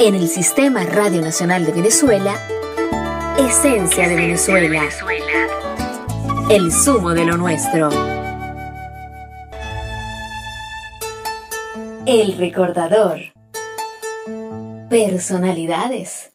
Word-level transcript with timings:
En 0.00 0.14
el 0.16 0.28
Sistema 0.28 0.84
Radio 0.84 1.22
Nacional 1.22 1.64
de 1.64 1.72
Venezuela, 1.72 2.34
Esencia 3.38 4.08
de 4.08 4.16
Venezuela. 4.16 4.82
El 6.50 6.72
zumo 6.72 7.10
de 7.10 7.24
lo 7.24 7.36
nuestro. 7.36 7.90
El 12.06 12.36
recordador. 12.36 13.20
Personalidades. 14.90 16.32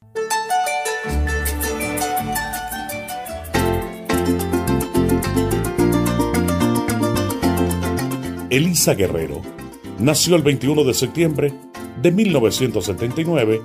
Elisa 8.50 8.94
Guerrero 8.94 9.42
nació 10.00 10.38
el 10.38 10.44
21 10.44 10.84
de 10.86 10.94
septiembre 10.94 11.54
de 12.02 12.12
1979 12.12 13.62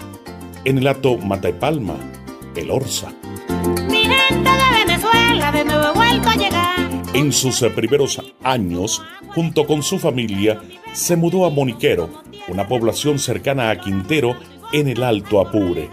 en 0.64 0.79
el 0.79 0.87
Hato 0.89 1.19
Matapalma, 1.19 1.97
El 2.57 2.70
Orza. 2.70 3.12
de 3.29 4.84
Venezuela, 4.84 5.52
de 5.52 5.65
nuevo 5.65 5.95
vuelto 5.95 6.29
a 6.29 6.34
llegar. 6.34 7.02
En 7.15 7.33
sus 7.33 7.60
primeros 7.74 8.20
años, 8.43 9.02
junto 9.34 9.66
con 9.66 9.83
su 9.83 9.98
familia, 9.98 10.60
se 10.93 11.16
mudó 11.16 11.47
a 11.47 11.51
Moniquero, 11.51 12.10
una 12.48 12.66
población 12.66 13.19
cercana 13.19 13.70
a 13.70 13.79
Quintero, 13.79 14.37
en 14.73 14.88
el 14.88 15.02
Alto 15.05 15.41
Apure. 15.41 15.88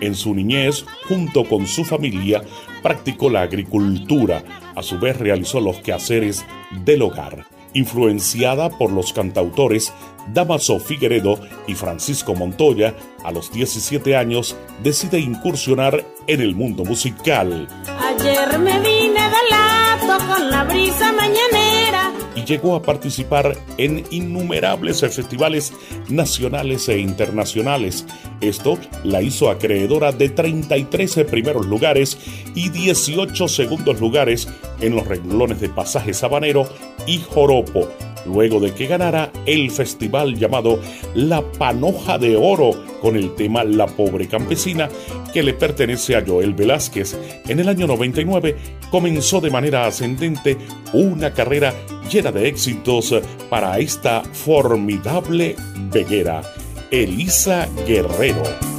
En 0.00 0.14
su 0.14 0.34
niñez, 0.34 0.84
junto 1.08 1.44
con 1.44 1.66
su 1.66 1.84
familia, 1.84 2.42
practicó 2.82 3.30
la 3.30 3.40
agricultura, 3.42 4.42
a 4.74 4.82
su 4.82 4.98
vez 4.98 5.16
realizó 5.16 5.60
los 5.60 5.76
quehaceres 5.78 6.44
del 6.84 7.02
hogar 7.02 7.55
influenciada 7.76 8.70
por 8.70 8.90
los 8.90 9.12
cantautores 9.12 9.92
Damaso 10.32 10.80
Figueredo 10.80 11.38
y 11.66 11.74
Francisco 11.74 12.34
Montoya, 12.34 12.94
a 13.22 13.30
los 13.30 13.52
17 13.52 14.16
años 14.16 14.56
decide 14.82 15.20
incursionar 15.20 16.04
en 16.26 16.40
el 16.40 16.54
mundo 16.56 16.84
musical. 16.84 17.68
Ayer 18.00 18.58
me 18.58 18.80
vine 18.80 19.20
de 19.20 19.50
lato 19.50 20.26
con 20.26 20.50
la 20.50 20.64
brisa 20.64 21.12
mañanera 21.12 22.12
y 22.36 22.44
llegó 22.44 22.76
a 22.76 22.82
participar 22.82 23.56
en 23.78 24.04
innumerables 24.10 25.00
festivales 25.00 25.72
nacionales 26.08 26.88
e 26.88 26.98
internacionales. 26.98 28.06
Esto 28.40 28.78
la 29.02 29.22
hizo 29.22 29.50
acreedora 29.50 30.12
de 30.12 30.28
33 30.28 31.24
primeros 31.28 31.66
lugares 31.66 32.18
y 32.54 32.68
18 32.68 33.48
segundos 33.48 33.98
lugares 33.98 34.48
en 34.80 34.94
los 34.94 35.06
renglones 35.06 35.60
de 35.60 35.70
Pasaje 35.70 36.12
Sabanero 36.12 36.68
y 37.06 37.18
Joropo, 37.18 37.88
luego 38.26 38.60
de 38.60 38.72
que 38.72 38.86
ganara 38.86 39.32
el 39.46 39.70
festival 39.70 40.36
llamado 40.36 40.80
La 41.14 41.40
Panoja 41.52 42.18
de 42.18 42.36
Oro 42.36 42.72
con 43.00 43.16
el 43.16 43.34
tema 43.34 43.64
La 43.64 43.86
Pobre 43.86 44.28
Campesina, 44.28 44.88
que 45.32 45.42
le 45.42 45.54
pertenece 45.54 46.16
a 46.16 46.24
Joel 46.26 46.54
Velázquez. 46.54 47.16
En 47.46 47.60
el 47.60 47.68
año 47.68 47.86
99 47.86 48.56
comenzó 48.90 49.40
de 49.40 49.50
manera 49.50 49.86
ascendente 49.86 50.56
una 50.92 51.32
carrera 51.32 51.74
llena 52.10 52.32
de 52.32 52.48
éxitos 52.48 53.14
para 53.48 53.78
esta 53.78 54.22
formidable 54.22 55.56
veguera, 55.90 56.42
Elisa 56.90 57.68
Guerrero. 57.86 58.75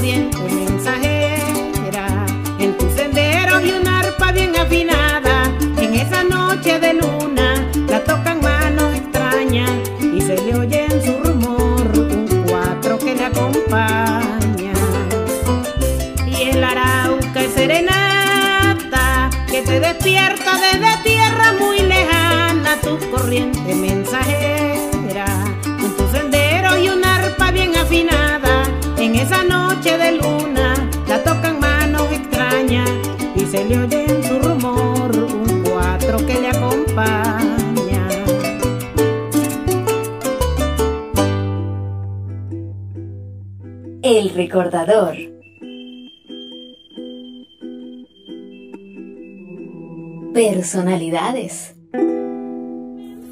corriente 0.00 0.38
mensajera, 0.38 2.24
en 2.58 2.74
tu 2.78 2.88
sendero 2.96 3.60
y 3.60 3.70
una 3.72 3.98
arpa 3.98 4.32
bien 4.32 4.56
afinada, 4.56 5.52
en 5.76 5.94
esa 5.94 6.24
noche 6.24 6.80
de 6.80 6.94
luna 6.94 7.70
la 7.86 8.02
tocan 8.04 8.40
manos 8.40 8.94
extrañas 8.94 9.70
y 10.00 10.22
se 10.22 10.36
le 10.36 10.54
oye 10.54 10.86
en 10.86 11.04
su 11.04 11.12
rumor 11.22 11.86
un 11.98 12.44
cuatro 12.48 12.98
que 12.98 13.14
la 13.14 13.26
acompaña. 13.26 14.72
Y 16.26 16.44
el 16.48 16.64
arauca 16.64 17.42
es 17.42 17.52
serenata 17.52 19.28
que 19.50 19.60
te 19.60 19.80
despierta 19.80 20.52
desde 20.66 21.02
tierra 21.02 21.52
muy 21.60 21.80
lejana, 21.80 22.78
tu 22.82 22.98
corriente 23.10 23.74
mensajera, 23.74 25.26
en 25.66 25.94
tu 25.94 26.08
sendero 26.10 26.78
y 26.78 26.88
una 26.88 27.16
arpa 27.16 27.50
bien 27.50 27.76
afinada 27.76 28.64
en 28.96 29.16
esa 29.16 29.44
noche 29.44 29.59
de 29.98 30.12
luna 30.12 30.90
la 31.08 31.22
tocan 31.22 31.58
manos 31.60 32.10
extrañas 32.12 32.90
y 33.34 33.40
se 33.46 33.64
le 33.64 33.78
oye 33.78 34.04
en 34.04 34.22
su 34.22 34.38
rumor 34.38 35.16
un 35.16 35.64
cuatro 35.64 36.18
que 36.26 36.40
le 36.40 36.48
acompaña. 36.48 38.08
El 44.02 44.30
recordador. 44.30 45.16
Personalidades. 50.32 51.74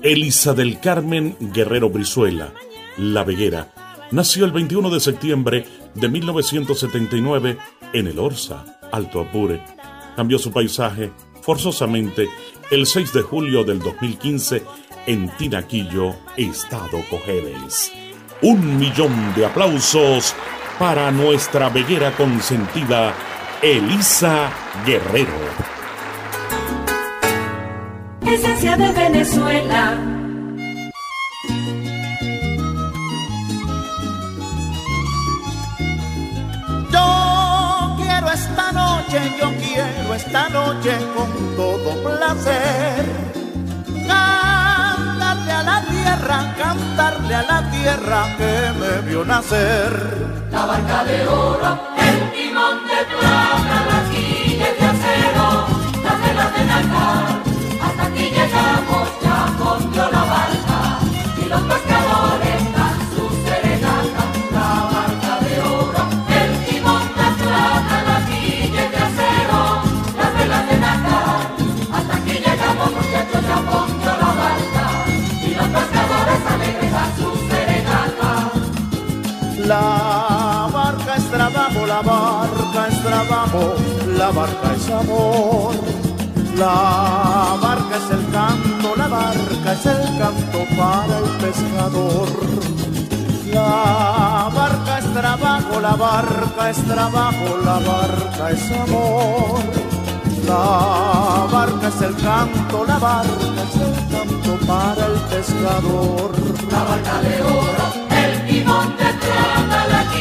Elisa 0.03 0.55
del 0.55 0.79
Carmen 0.81 1.37
Guerrero 1.41 1.91
Brizuela, 1.91 2.53
La 2.97 3.25
Veguera, 3.25 3.69
nació 4.11 4.45
el 4.45 4.53
21 4.53 4.91
de 4.91 5.01
septiembre 5.01 5.65
de 5.95 6.09
1979 6.09 7.59
en 7.93 8.07
el 8.07 8.19
Orsa, 8.19 8.79
Alto 8.93 9.21
Apure. 9.21 9.63
Cambió 10.17 10.39
su 10.39 10.53
paisaje 10.53 11.13
forzosamente 11.43 12.29
el 12.71 12.87
6 12.87 13.13
de 13.13 13.23
julio 13.23 13.65
del 13.65 13.79
2015 13.81 14.63
en 15.07 15.31
Tinaquillo, 15.37 16.15
Estado 16.37 17.03
Cojedes. 17.09 17.93
Un 18.43 18.79
millón 18.79 19.35
de 19.35 19.47
aplausos 19.47 20.35
para 20.79 21.11
nuestra 21.11 21.69
veguera 21.69 22.15
consentida, 22.17 23.15
Elisa 23.63 24.53
Guerrero 24.87 25.79
esencia 28.39 28.77
de 28.77 28.93
Venezuela. 28.93 30.08
Esta 40.39 40.49
noche 40.51 40.97
con 41.15 41.57
todo 41.57 42.03
placer. 42.03 43.05
Cantarle 44.07 45.53
a 45.53 45.63
la 45.63 45.83
tierra, 45.83 46.55
cantarle 46.57 47.35
a 47.35 47.43
la 47.43 47.71
tierra 47.71 48.37
que 48.37 48.73
me 48.79 49.09
vio 49.09 49.25
nacer. 49.25 49.93
La 50.53 50.67
barca 50.67 51.05
de 51.05 51.27
oro, 51.27 51.81
el 51.99 52.33
timón 52.33 52.87
de 52.87 53.17
plata, 53.17 53.87
las 53.91 54.11
guillas 54.11 54.79
de 54.79 54.87
acero, 54.87 55.67
las 56.05 56.21
velas 56.23 56.55
de 56.55 56.65
nácar 56.65 57.48
la 84.19 84.31
barca 84.31 84.75
es 84.75 84.91
amor. 84.91 85.75
La 86.57 87.57
barca 87.63 87.97
es 87.97 88.11
el 88.11 88.33
canto, 88.33 88.97
la 88.97 89.09
barca 89.09 89.73
es 89.73 89.87
el 89.87 90.19
canto 90.19 90.59
para 90.77 91.19
el 91.19 91.31
pescador. 91.45 92.29
La 93.53 94.51
barca 94.55 94.99
es 94.99 95.13
trabajo, 95.15 95.81
la 95.81 95.95
barca 95.95 96.71
es 96.71 96.77
trabajo, 96.85 97.59
la 97.65 97.79
barca 97.79 98.51
es 98.51 98.73
amor. 98.73 99.61
La 100.47 101.47
barca 101.53 101.89
es 101.89 102.01
el 102.03 102.17
canto, 102.17 102.85
la 102.87 102.99
barca 102.99 103.63
es 103.69 103.75
el 103.87 103.95
canto 104.13 104.67
para 104.67 105.07
el 105.07 105.21
pescador. 105.31 106.33
La 106.71 106.85
barca 106.85 107.21
de 107.23 107.43
oro, 107.43 107.87
el 108.11 108.47
timón 108.47 108.97
de 108.97 109.11
plata, 109.23 109.87
la 109.93 110.18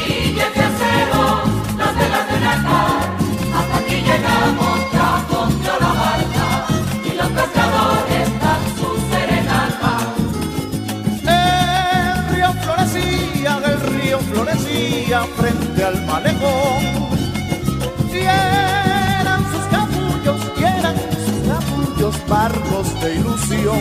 barcos 22.27 23.01
de 23.01 23.15
ilusión. 23.15 23.79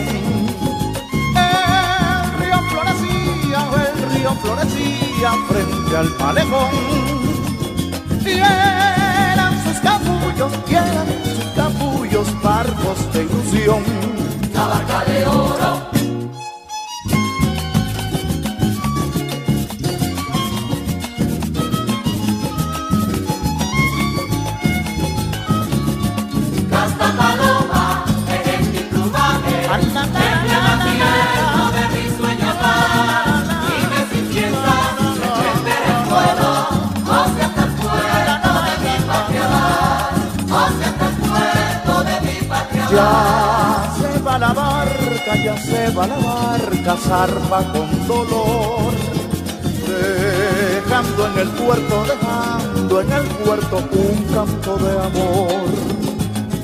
El 1.35 2.39
río 2.39 2.59
florecía, 2.69 3.59
el 3.85 4.09
río 4.11 4.31
florecía 4.41 5.31
frente 5.47 5.97
al 5.97 6.09
malecón. 6.19 6.71
Y 8.21 8.39
sus 9.63 9.79
capullos, 9.81 10.51
y 10.67 11.29
sus 11.35 11.45
capullos 11.55 12.41
barcos 12.41 13.13
de 13.13 13.23
ilusión. 13.23 13.83
La 14.53 14.67
barca 14.67 15.03
de 15.05 15.25
oro. 15.27 15.76
Ya 42.89 43.91
se 43.99 44.19
va 44.23 44.39
la 44.39 44.53
barca, 44.53 45.35
ya 45.35 45.57
se 45.57 45.89
va 45.91 46.07
la 46.07 46.15
barca, 46.15 46.95
zarpa 46.95 47.63
con 47.73 48.07
dolor. 48.07 48.93
Dejando 49.87 51.27
en 51.27 51.39
el 51.39 51.49
puerto, 51.49 52.05
dejando 52.05 53.01
en 53.01 53.11
el 53.11 53.25
puerto 53.43 53.77
un 53.91 54.23
canto 54.33 54.77
de 54.77 54.91
amor. 54.99 55.67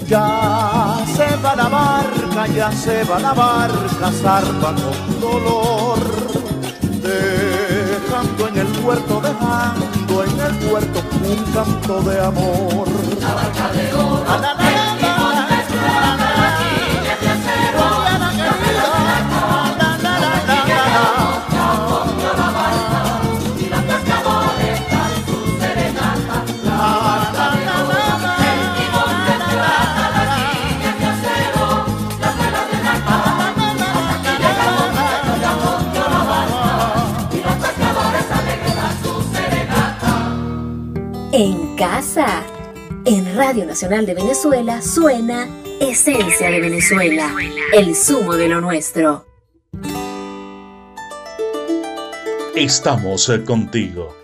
Ya 0.07 1.03
se 1.13 1.35
va 1.43 1.55
la 1.55 1.67
barca, 1.67 2.47
ya 2.47 2.71
se 2.71 3.03
va 3.03 3.19
la 3.19 3.33
barca, 3.33 4.11
zarpa 4.21 4.73
con 4.75 5.19
dolor. 5.19 5.99
Dejando 7.01 8.47
en 8.47 8.57
el 8.59 8.67
puerto, 8.67 9.19
dejando 9.19 10.23
en 10.23 10.39
el 10.39 10.55
puerto 10.69 11.01
un 11.25 11.53
canto 11.53 12.01
de 12.09 12.21
amor. 12.21 12.87
La 13.19 13.33
barca 13.33 13.73
de 13.73 13.93
oro, 13.93 14.23
Nacional 43.73 44.05
de 44.05 44.13
Venezuela 44.13 44.83
suena 44.83 45.47
Esencia 45.79 46.51
de 46.51 46.61
Venezuela, 46.61 47.33
el 47.73 47.95
zumo 47.95 48.35
de 48.35 48.47
lo 48.47 48.61
nuestro. 48.61 49.25
Estamos 52.55 53.29
eh, 53.29 53.43
contigo. 53.43 54.15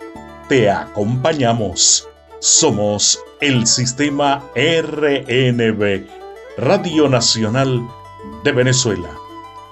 Te 0.50 0.70
acompañamos. 0.70 2.08
Somos 2.38 3.20
el 3.42 3.66
sistema 3.66 4.44
RNB, 4.54 6.06
Radio 6.58 7.10
Nacional 7.10 7.82
de 8.44 8.52
Venezuela. 8.52 9.10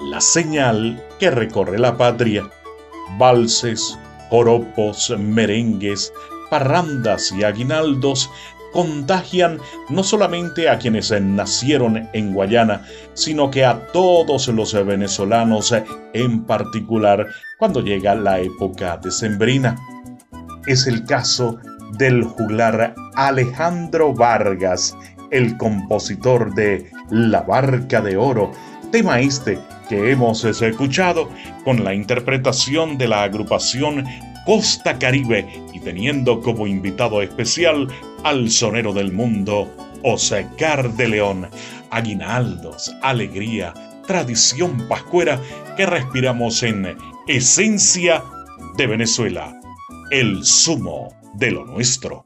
La 0.10 0.22
señal 0.22 1.06
que 1.20 1.30
recorre 1.30 1.78
la 1.78 1.96
patria. 1.96 2.50
Valses, 3.20 3.96
joropos, 4.32 5.14
merengues, 5.20 6.12
parrandas 6.50 7.32
y 7.32 7.44
aguinaldos 7.44 8.32
contagian 8.72 9.60
no 9.90 10.04
solamente 10.04 10.70
a 10.70 10.78
quienes 10.78 11.12
nacieron 11.22 12.10
en 12.14 12.34
Guayana, 12.34 12.86
sino 13.14 13.50
que 13.50 13.66
a 13.66 13.88
todos 13.88 14.48
los 14.48 14.74
venezolanos 14.86 15.74
en 16.14 16.44
particular 16.46 17.28
cuando 17.58 17.82
llega 17.82 18.16
la 18.16 18.40
época 18.40 18.98
decembrina. 18.98 19.76
Es 20.66 20.88
el 20.88 21.06
caso 21.06 21.58
del 21.98 22.24
juglar 22.24 22.94
Alejandro 23.16 24.14
Vargas, 24.14 24.96
el 25.32 25.58
compositor 25.58 26.54
de 26.54 26.90
La 27.10 27.42
Barca 27.42 28.02
de 28.02 28.18
Oro, 28.18 28.52
tema 28.92 29.20
este 29.20 29.60
que 29.90 30.12
hemos 30.12 30.44
escuchado 30.44 31.30
con 31.64 31.84
la 31.84 31.94
interpretación 31.94 32.98
de 32.98 33.08
la 33.08 33.24
agrupación 33.24 34.06
Costa 34.48 34.98
Caribe 34.98 35.46
y 35.74 35.82
teniendo 35.82 36.40
como 36.40 36.68
invitado 36.68 37.22
especial 37.22 37.90
al 38.24 38.50
sonero 38.50 38.94
del 38.94 39.12
mundo, 39.12 39.70
Oscar 40.04 40.90
de 40.94 41.10
León. 41.10 41.50
Aguinaldos, 41.92 42.96
alegría, 43.02 43.74
tradición 44.08 44.88
pascuera 44.88 45.42
que 45.76 45.86
respiramos 45.86 46.64
en 46.64 46.96
Esencia 47.28 48.24
de 48.78 48.88
Venezuela, 48.88 49.54
el 50.12 50.46
sumo 50.46 51.14
de 51.34 51.52
lo 51.52 51.66
nuestro. 51.66 52.24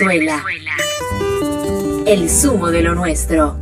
Venezuela. 0.00 0.42
El 2.06 2.30
zumo 2.30 2.70
de 2.70 2.82
lo 2.82 2.94
nuestro. 2.94 3.56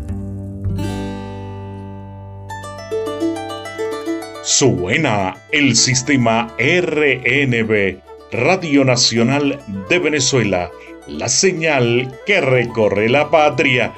Suena 4.44 5.36
el 5.50 5.74
sistema 5.74 6.54
RNB, 6.58 7.98
Radio 8.30 8.84
Nacional 8.84 9.58
de 9.88 9.98
Venezuela, 9.98 10.70
la 11.08 11.28
señal 11.28 12.16
que 12.24 12.40
recorre 12.40 13.08
la 13.08 13.30
patria. 13.30 13.92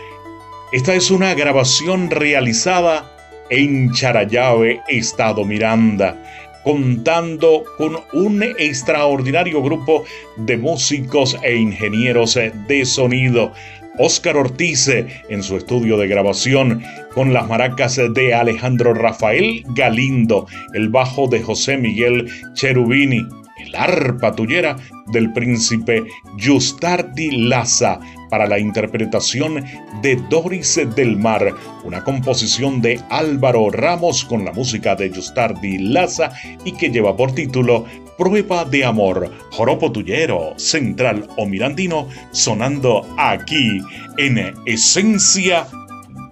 Esta 0.73 0.95
es 0.95 1.11
una 1.11 1.35
grabación 1.35 2.11
realizada 2.11 3.15
en 3.51 3.93
Charayave, 3.93 4.81
Estado 4.89 5.45
Miranda, 5.45 6.17
contando 6.65 7.65
con 7.77 7.97
un 8.13 8.43
extraordinario 8.43 9.63
grupo 9.63 10.05
de 10.37 10.57
músicos 10.57 11.37
e 11.43 11.57
ingenieros 11.57 12.39
de 12.69 12.85
sonido. 12.85 13.53
Oscar 13.99 14.37
Ortiz 14.37 14.89
en 14.89 15.43
su 15.43 15.57
estudio 15.57 15.99
de 15.99 16.09
grabación 16.09 16.83
con 17.13 17.33
las 17.33 17.49
maracas 17.49 18.01
de 18.15 18.35
Alejandro 18.35 18.95
Rafael 18.95 19.65
Galindo, 19.75 20.47
el 20.75 20.89
bajo 20.89 21.27
de 21.27 21.43
José 21.43 21.77
Miguel 21.77 22.31
Cherubini, 22.55 23.27
el 23.65 23.75
arpa 23.75 24.35
tuyera 24.35 24.77
del 25.13 25.33
príncipe 25.33 26.03
Justardi 26.43 27.31
Laza 27.49 28.01
para 28.31 28.47
la 28.47 28.59
interpretación 28.59 29.65
de 30.01 30.17
Doris 30.31 30.81
del 30.95 31.17
Mar, 31.17 31.55
una 31.85 32.03
composición 32.05 32.81
de 32.81 33.01
Álvaro 33.11 33.71
Ramos 33.71 34.25
con 34.25 34.45
la 34.45 34.53
música 34.53 34.95
de 34.95 35.11
Justardi 35.11 35.79
Laza 35.79 36.31
y 36.65 36.73
que 36.73 36.91
lleva 36.91 37.17
por 37.17 37.33
título 37.33 37.85
Prueba 38.17 38.65
de 38.65 38.85
Amor, 38.85 39.33
Joropo 39.51 39.91
Tuyero, 39.91 40.53
Central 40.57 41.27
o 41.37 41.47
Mirandino, 41.47 42.07
sonando 42.33 43.07
aquí 43.17 43.81
en 44.19 44.55
Esencia 44.67 45.67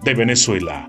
de 0.03 0.13
Venezuela. 0.13 0.87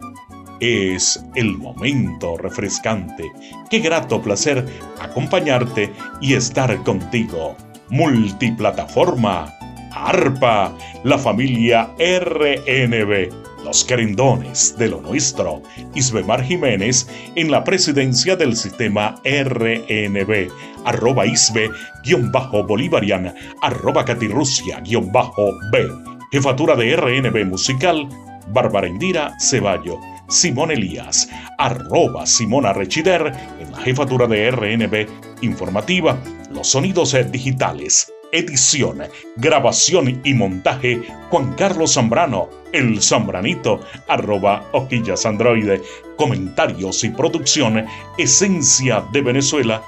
Es 0.61 1.25
el 1.37 1.57
momento 1.57 2.37
refrescante. 2.37 3.25
Qué 3.71 3.79
grato 3.79 4.21
placer 4.21 4.67
acompañarte 5.01 5.91
y 6.21 6.35
estar 6.35 6.77
contigo. 6.83 7.57
Multiplataforma, 7.89 9.55
ARPA, 9.93 10.77
la 11.05 11.19
familia 11.19 11.91
RNB, 11.99 13.31
los 13.65 13.85
querendones 13.85 14.77
de 14.79 14.89
lo 14.89 15.01
nuestro. 15.01 15.63
Isbemar 15.95 16.43
Jiménez 16.43 17.09
en 17.35 17.51
la 17.51 17.65
presidencia 17.65 18.37
del 18.37 18.55
sistema 18.57 19.15
RNB. 19.25 20.51
Arroba 20.85 21.25
Isbe-Bolivarian. 21.27 23.35
Arroba 23.63 24.05
Catirrusia-B. 24.05 25.89
Jefatura 26.33 26.77
de 26.77 26.97
RNB 26.97 27.47
Musical. 27.47 28.07
Bárbara 28.49 28.89
Indira 28.89 29.33
Ceballo. 29.39 29.99
Simón 30.31 30.71
Elías, 30.71 31.29
arroba 31.59 32.25
Simona 32.25 32.73
Rechider, 32.73 33.33
en 33.59 33.73
la 33.73 33.79
jefatura 33.79 34.29
de 34.29 34.49
RNB 34.53 35.09
Informativa, 35.43 36.17
los 36.53 36.69
sonidos 36.69 37.17
digitales, 37.33 38.13
edición, 38.33 39.03
grabación 39.37 40.21
y 40.25 40.35
montaje, 40.35 41.03
Juan 41.31 41.55
Carlos 41.55 41.95
Zambrano, 41.95 42.49
el 42.73 43.03
Zambranito, 43.03 43.81
arroba 44.09 44.65
hojillas 44.73 45.27
androide, 45.27 45.83
comentarios 46.17 47.03
y 47.05 47.11
producción, 47.11 47.87
Esencia 48.19 49.05
de 49.13 49.23
Venezuela, 49.23 49.83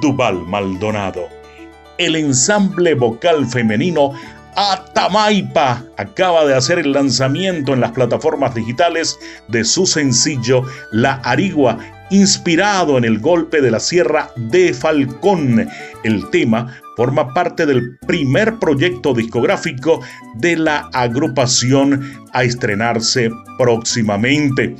Duval 0.00 0.46
Maldonado. 0.46 1.28
El 1.98 2.14
ensamble 2.14 2.94
vocal 2.94 3.46
femenino 3.46 4.12
Atamaipa 4.54 5.84
acaba 5.96 6.44
de 6.44 6.54
hacer 6.54 6.80
el 6.80 6.92
lanzamiento 6.92 7.74
en 7.74 7.80
las 7.80 7.92
plataformas 7.92 8.54
digitales 8.56 9.18
de 9.46 9.64
su 9.64 9.86
sencillo 9.86 10.64
La 10.90 11.14
Arigua, 11.24 11.78
inspirado 12.10 12.98
en 12.98 13.04
el 13.04 13.18
golpe 13.18 13.60
de 13.60 13.70
la 13.70 13.80
Sierra 13.80 14.30
de 14.36 14.72
Falcón. 14.72 15.68
El 16.04 16.28
tema 16.30 16.74
forma 16.96 17.32
parte 17.32 17.66
del 17.66 17.98
primer 18.06 18.58
proyecto 18.58 19.14
discográfico 19.14 20.00
de 20.36 20.56
la 20.56 20.88
agrupación 20.92 22.12
a 22.32 22.44
estrenarse 22.44 23.30
próximamente 23.58 24.74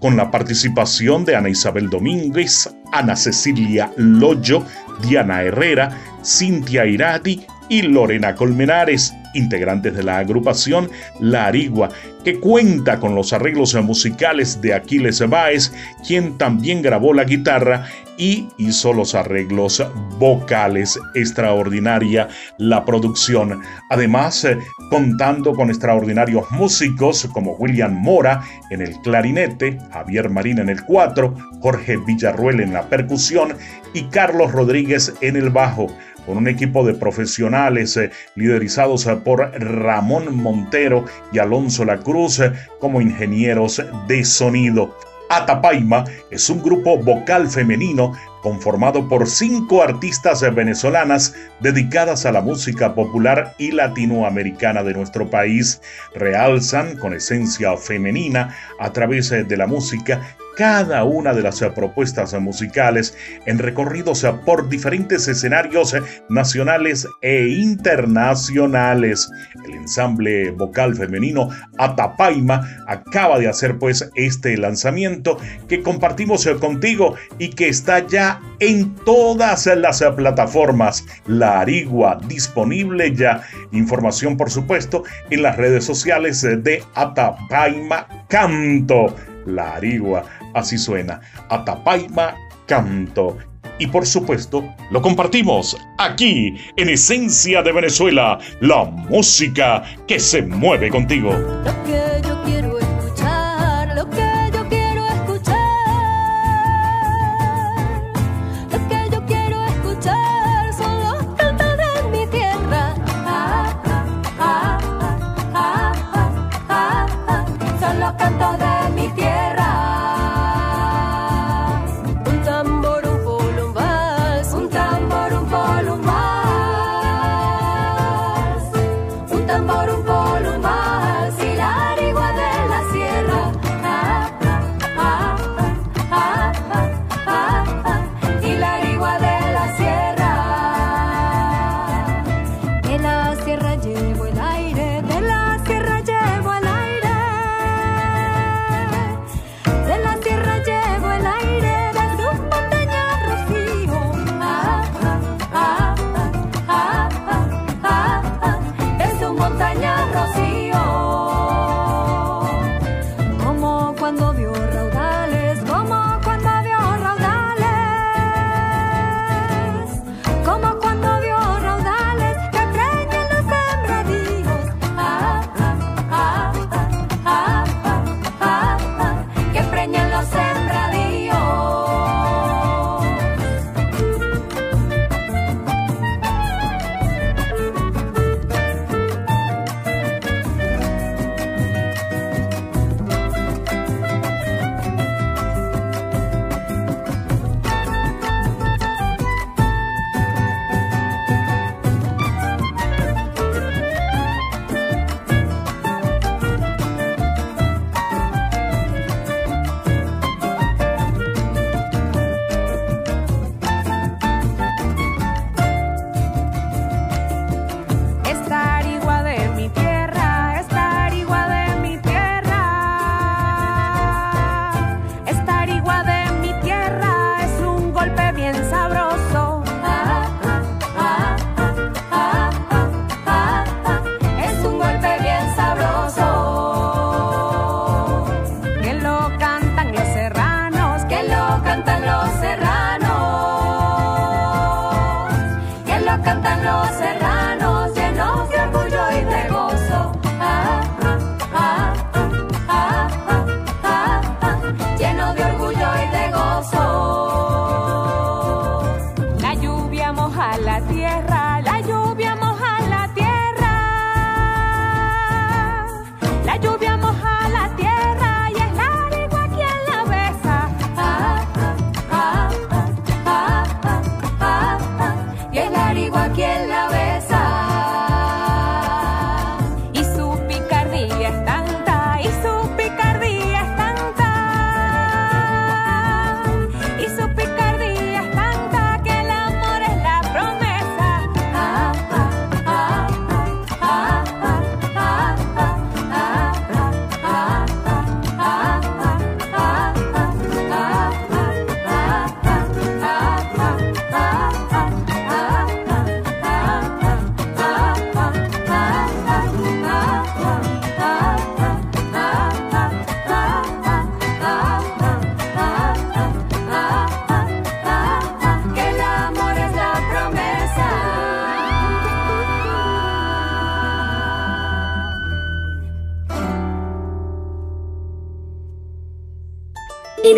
con 0.00 0.16
la 0.16 0.30
participación 0.30 1.24
de 1.24 1.36
Ana 1.36 1.48
Isabel 1.48 1.88
Domínguez, 1.88 2.68
Ana 2.92 3.16
Cecilia 3.16 3.90
Loyo, 3.96 4.62
Diana 5.02 5.42
Herrera, 5.42 5.98
Cintia 6.22 6.84
Irati 6.84 7.46
y 7.68 7.82
Lorena 7.82 8.34
Colmenares, 8.34 9.14
integrantes 9.34 9.94
de 9.94 10.02
la 10.02 10.18
agrupación 10.18 10.90
La 11.20 11.46
Arigua, 11.46 11.90
que 12.24 12.40
cuenta 12.40 12.98
con 12.98 13.14
los 13.14 13.32
arreglos 13.32 13.74
musicales 13.74 14.60
de 14.60 14.74
Aquiles 14.74 15.20
Báez, 15.28 15.72
quien 16.06 16.38
también 16.38 16.82
grabó 16.82 17.12
la 17.12 17.24
guitarra 17.24 17.86
y 18.16 18.48
hizo 18.58 18.92
los 18.92 19.14
arreglos 19.14 19.82
vocales. 20.18 20.98
Extraordinaria 21.14 22.28
la 22.58 22.84
producción. 22.84 23.60
Además, 23.90 24.44
eh, 24.44 24.58
contando 24.90 25.52
con 25.52 25.68
extraordinarios 25.68 26.50
músicos 26.50 27.28
como 27.32 27.52
William 27.52 27.92
Mora 27.92 28.42
en 28.70 28.82
el 28.82 28.92
clarinete, 29.00 29.78
Javier 29.92 30.30
Marín 30.30 30.58
en 30.58 30.68
el 30.68 30.84
cuatro, 30.84 31.34
Jorge 31.60 31.96
Villarruel 31.96 32.60
en 32.60 32.72
la 32.72 32.88
percusión 32.88 33.56
y 33.92 34.04
Carlos 34.04 34.52
Rodríguez 34.52 35.14
en 35.20 35.36
el 35.36 35.50
bajo 35.50 35.86
con 36.26 36.38
un 36.38 36.48
equipo 36.48 36.84
de 36.84 36.94
profesionales 36.94 37.96
eh, 37.96 38.10
liderizados 38.34 39.06
eh, 39.06 39.16
por 39.16 39.40
Ramón 39.60 40.36
Montero 40.36 41.04
y 41.32 41.38
Alonso 41.38 41.84
La 41.84 41.98
Cruz 41.98 42.40
eh, 42.40 42.52
como 42.78 43.00
ingenieros 43.00 43.82
de 44.08 44.24
sonido. 44.24 44.96
Atapaima 45.30 46.04
es 46.30 46.50
un 46.50 46.62
grupo 46.62 46.98
vocal 46.98 47.48
femenino 47.48 48.12
conformado 48.42 49.08
por 49.08 49.26
cinco 49.26 49.82
artistas 49.82 50.42
venezolanas 50.54 51.34
dedicadas 51.60 52.26
a 52.26 52.32
la 52.32 52.42
música 52.42 52.94
popular 52.94 53.54
y 53.56 53.72
latinoamericana 53.72 54.82
de 54.82 54.92
nuestro 54.92 55.30
país. 55.30 55.80
Realzan 56.14 56.98
con 56.98 57.14
esencia 57.14 57.74
femenina 57.78 58.54
a 58.78 58.92
través 58.92 59.30
de 59.30 59.56
la 59.56 59.66
música 59.66 60.36
cada 60.56 61.04
una 61.04 61.34
de 61.34 61.42
las 61.42 61.60
propuestas 61.74 62.34
musicales 62.40 63.16
en 63.46 63.58
recorridos 63.58 64.26
por 64.44 64.68
diferentes 64.68 65.28
escenarios 65.28 65.94
nacionales 66.28 67.06
e 67.22 67.48
internacionales. 67.48 69.30
El 69.66 69.74
ensamble 69.74 70.50
vocal 70.50 70.94
femenino 70.94 71.48
Atapaima 71.78 72.68
acaba 72.86 73.38
de 73.38 73.48
hacer 73.48 73.78
pues 73.78 74.10
este 74.14 74.56
lanzamiento 74.56 75.38
que 75.68 75.82
compartimos 75.82 76.48
contigo 76.60 77.14
y 77.38 77.50
que 77.50 77.68
está 77.68 78.06
ya 78.06 78.40
en 78.60 78.94
todas 79.04 79.66
las 79.66 80.02
plataformas. 80.16 81.04
La 81.26 81.60
Arigua 81.60 82.20
disponible 82.26 83.14
ya. 83.14 83.42
Información 83.72 84.36
por 84.36 84.50
supuesto 84.50 85.04
en 85.30 85.42
las 85.42 85.56
redes 85.56 85.84
sociales 85.84 86.42
de 86.42 86.82
Atapaima 86.94 88.06
Canto. 88.28 89.14
La 89.46 89.74
Arigua 89.74 90.24
Así 90.54 90.78
suena, 90.78 91.20
Atapaima 91.50 92.34
Canto. 92.66 93.36
Y 93.78 93.88
por 93.88 94.06
supuesto, 94.06 94.64
lo 94.90 95.02
compartimos 95.02 95.76
aquí 95.98 96.54
en 96.76 96.88
Esencia 96.88 97.62
de 97.62 97.72
Venezuela, 97.72 98.38
la 98.60 98.84
música 98.84 99.82
que 100.06 100.20
se 100.20 100.42
mueve 100.42 100.90
contigo. 100.90 101.32
tambor 101.74 102.54
un 102.54 102.54
polo 102.54 102.73
más 102.73 102.73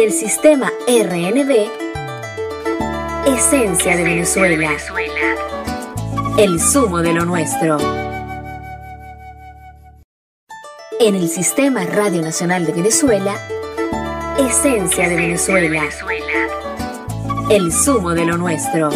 En 0.07 0.13
el 0.13 0.19
sistema 0.19 0.71
RNB, 0.87 1.69
Esencia 3.27 3.97
de 3.97 4.05
Venezuela. 4.05 4.71
El 6.39 6.61
zumo 6.61 7.03
de 7.03 7.13
lo 7.13 7.25
nuestro. 7.25 7.77
En 11.01 11.17
el 11.17 11.29
sistema 11.29 11.85
Radio 11.87 12.23
Nacional 12.23 12.67
de 12.67 12.73
Venezuela, 12.73 13.35
Esencia 14.39 15.09
de 15.09 15.17
Venezuela. 15.17 15.83
El 17.51 17.73
zumo 17.73 18.11
de 18.11 18.27
lo 18.27 18.37
nuestro. 18.37 18.91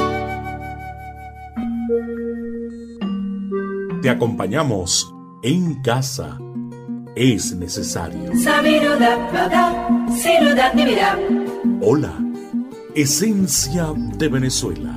Te 4.01 4.11
acompañamos 4.11 5.13
en 5.43 5.83
casa. 5.83 6.39
Es 7.17 7.55
necesario. 7.57 8.31
Hola, 11.81 12.15
Esencia 12.95 13.89
de 14.17 14.29
Venezuela. 14.29 14.97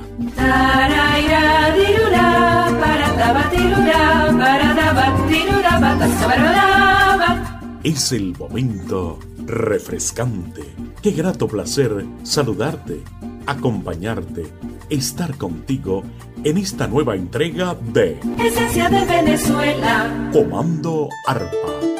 Es 7.82 8.12
el 8.12 8.36
momento 8.38 9.18
refrescante. 9.44 10.62
Qué 11.02 11.10
grato 11.10 11.48
placer 11.48 12.06
saludarte, 12.22 13.02
acompañarte, 13.46 14.46
estar 14.88 15.36
contigo 15.36 16.04
en 16.44 16.58
esta 16.58 16.86
nueva 16.86 17.16
entrega 17.16 17.74
de 17.74 18.20
Esencia 18.38 18.88
de 18.88 19.04
Venezuela. 19.04 20.30
Comando 20.32 21.08
Arpa. 21.26 21.93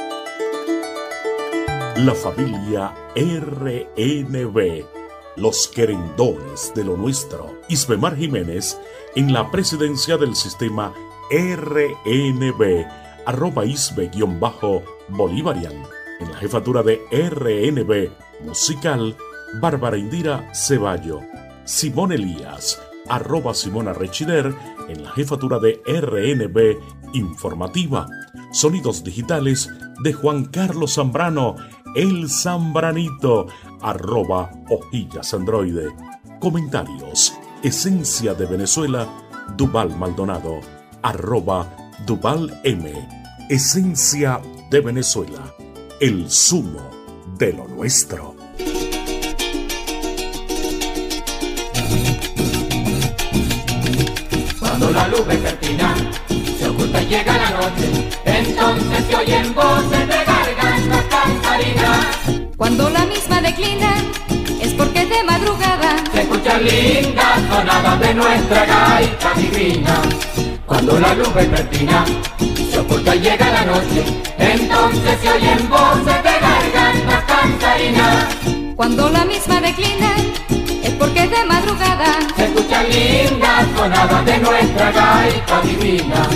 La 1.97 2.13
familia 2.13 2.93
RNB, 3.15 4.85
los 5.37 5.69
querendones 5.69 6.73
de 6.75 6.83
lo 6.83 6.97
nuestro. 6.97 7.61
Isbemar 7.69 8.17
Jiménez 8.17 8.77
en 9.15 9.33
la 9.33 9.49
presidencia 9.53 10.17
del 10.17 10.35
sistema 10.35 10.93
RNB, 11.31 12.85
arroba 13.27 13.65
isbe-bolivarian. 13.65 15.85
En 16.19 16.33
la 16.33 16.37
jefatura 16.37 16.83
de 16.83 17.01
RNB 17.13 18.11
musical, 18.45 19.17
Bárbara 19.61 19.97
Indira 19.97 20.53
Ceballo. 20.53 21.21
Simón 21.65 22.11
Elías, 22.11 22.83
arroba 23.09 23.55
Simona 23.55 23.93
Rechider, 23.93 24.53
en 24.89 25.05
la 25.05 25.13
jefatura 25.13 25.61
de 25.61 25.81
RNB 25.87 27.15
informativa. 27.15 28.09
Sonidos 28.53 29.05
digitales 29.05 29.71
de 30.03 30.13
Juan 30.13 30.47
Carlos 30.47 30.95
Zambrano, 30.95 31.55
el 31.95 32.29
Zambranito, 32.29 33.47
arroba 33.81 34.51
hojillas 34.69 35.33
androide. 35.33 35.95
Comentarios, 36.41 37.33
esencia 37.63 38.35
de 38.35 38.47
Venezuela, 38.47 39.07
Duval 39.57 39.97
Maldonado, 39.97 40.61
arroba 41.03 41.67
Duval 42.07 42.61
M, 42.65 42.93
esencia 43.49 44.41
de 44.71 44.81
Venezuela, 44.81 45.55
el 46.01 46.31
zumo 46.31 46.91
de 47.39 47.53
lo 47.53 47.69
nuestro. 47.69 48.35
Cuando 54.59 54.91
la 54.91 55.09
luz 55.09 55.27
vespertina 55.27 55.95
se 56.59 56.69
oculta 56.69 57.03
y 57.03 57.07
llega 57.07 57.39
la 57.39 57.51
noche, 57.51 58.11
entonces 58.25 59.05
se 59.09 59.17
oyen 59.17 59.55
voces 59.55 60.09
de 60.09 60.25
cantarinas. 60.25 61.44
Cuando 62.65 62.89
la 62.89 63.05
misma 63.05 63.43
declina, 63.43 63.95
es 64.59 64.73
porque 64.73 65.05
de 65.05 65.23
madrugada. 65.23 66.03
Se 66.15 66.23
escuchan 66.23 66.65
lindas 66.65 67.39
sonadas 67.51 68.01
de 68.01 68.15
nuestra 68.15 68.65
gaita 68.65 69.35
divina. 69.35 70.01
Cuando 70.65 70.99
la 70.99 71.15
luz 71.15 71.35
vespertina 71.35 72.07
se 72.71 72.79
oculta 72.79 73.17
y 73.17 73.21
llega 73.21 73.51
la 73.51 73.65
noche, 73.67 74.03
entonces 74.39 75.19
se 75.21 75.29
oyen 75.29 75.69
voces 75.69 76.23
de 76.23 76.35
gargantas 76.47 77.25
cantarinas. 77.27 78.35
Cuando 78.77 79.11
la 79.11 79.27
misma 79.27 79.61
declina, 79.61 80.15
es 80.83 80.93
porque 80.93 81.29
de 81.29 81.45
madrugada. 81.45 82.19
Se 82.35 82.45
escuchan 82.47 82.89
lindas 82.89 83.67
sonadas 83.77 84.25
de 84.25 84.39
nuestra 84.39 84.91
gaita 84.91 85.61
divina. 85.61 86.29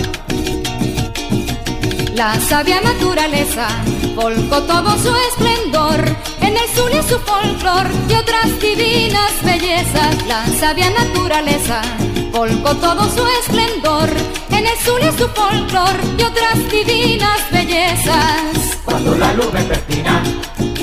La 2.13 2.39
sabia 2.39 2.79
naturaleza 2.81 3.67
volcó 4.21 4.61
todo 4.63 4.91
su 4.97 5.15
esplendor 5.29 6.03
en 6.41 6.57
el 6.57 6.67
Zulia 6.75 7.01
su 7.03 7.17
folclor 7.19 7.87
y 8.09 8.13
otras 8.15 8.59
divinas 8.59 9.31
bellezas. 9.43 10.27
La 10.27 10.45
sabia 10.59 10.89
naturaleza 10.89 11.81
volcó 12.31 12.75
todo 12.75 13.03
su 13.09 13.25
esplendor 13.41 14.09
en 14.49 14.67
el 14.67 14.77
Zulia 14.83 15.11
su 15.13 15.27
folclor 15.29 15.95
y 16.17 16.23
otras 16.23 16.57
divinas 16.69 17.39
bellezas. 17.51 18.77
Cuando 18.83 19.15
la 19.15 19.33
luz 19.33 19.51
vespertina 19.53 20.21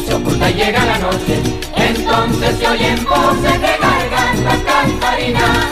se 0.07 0.14
oculta 0.14 0.51
y 0.51 0.55
llega 0.55 0.87
la 0.87 0.99
noche, 0.99 1.42
entonces 1.77 2.59
se 2.59 2.66
oyen 2.68 3.05
voces 3.05 3.61
de 3.61 3.72
gargantas 3.85 4.59
cantarinas. 4.64 5.66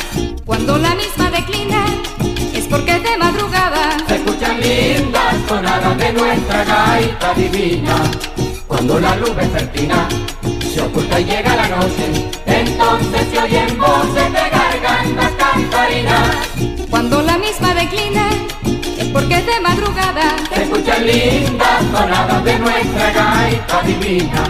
Cuando 0.45 0.77
la 0.77 0.95
misma 0.95 1.31
declina, 1.31 1.87
es 2.53 2.67
porque 2.67 2.99
de 2.99 3.17
madrugada. 3.17 3.97
Se 4.07 4.17
escuchan 4.17 4.61
lindas 4.61 5.24
sonadas 5.49 5.99
de 5.99 6.13
nuestra 6.13 6.65
gaita 6.65 7.35
divina. 7.35 7.97
Cuando 8.67 8.99
la 9.01 9.17
luz 9.17 9.35
vespertina 9.35 10.09
se 10.73 10.81
oculta 10.81 11.21
y 11.21 11.25
llega 11.25 11.57
la 11.57 11.69
noche, 11.69 12.31
entonces 12.47 13.23
se 13.31 13.39
oyen 13.39 13.79
voces 13.79 14.33
de 14.33 14.51
gargantas 14.51 15.31
cantarinas. 15.39 16.37
Cuando 16.91 17.23
la 17.23 17.39
misma 17.39 17.75
declina, 17.75 18.29
es 18.99 19.07
porque 19.09 19.37
es 19.37 19.47
de 19.47 19.61
madrugada. 19.61 20.37
Se 20.55 20.63
escuchan 20.63 21.07
lindas 21.07 21.83
sonadas 21.93 22.45
de 22.45 22.59
nuestra 22.59 23.11
gaita 23.13 23.83
divina. 23.83 24.49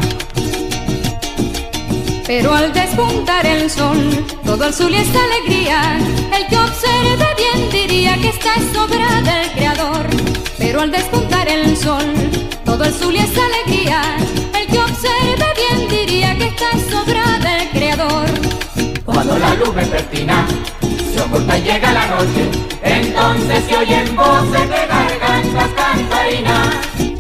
Pero 2.27 2.55
al 2.55 2.73
despuntar 2.73 3.45
el 3.45 3.71
sol, 3.71 4.25
todo 4.45 4.65
el 4.65 4.73
Zulia 4.73 5.03
es 5.03 5.09
alegría. 5.15 5.99
El 6.35 6.47
que 6.49 6.57
observe 6.57 7.27
bien 7.37 7.71
diría 7.71 8.17
que 8.17 8.29
está 8.29 8.55
es 8.55 8.77
obra 8.77 9.21
del 9.21 9.51
Creador. 9.53 10.34
Pero 10.59 10.81
al 10.81 10.91
despuntar 10.91 11.49
el 11.49 11.77
sol, 11.77 12.05
todo 12.65 12.85
el 12.85 12.93
Zulia 12.93 13.25
es 13.25 13.37
alegría. 13.37 14.01
El 14.59 14.67
que 14.67 14.79
observe 14.79 15.47
bien 15.57 15.89
diría 15.89 16.37
que 16.37 16.47
está 16.49 16.71
es 16.71 16.95
obra 16.95 17.39
del 17.39 17.69
Creador. 17.71 18.27
Cuando 19.05 19.39
la 19.39 19.55
luz 19.55 19.75
vespertina 19.75 20.47
se 21.13 21.21
oculta 21.21 21.59
y 21.59 21.63
llega 21.63 21.93
la 21.93 22.07
noche, 22.07 22.49
entonces 22.83 23.65
se 23.69 23.77
oyen 23.77 24.17
voces 24.17 24.69
de 24.69 24.87
gargantas 24.87 25.71
cantarinas. 25.77 26.69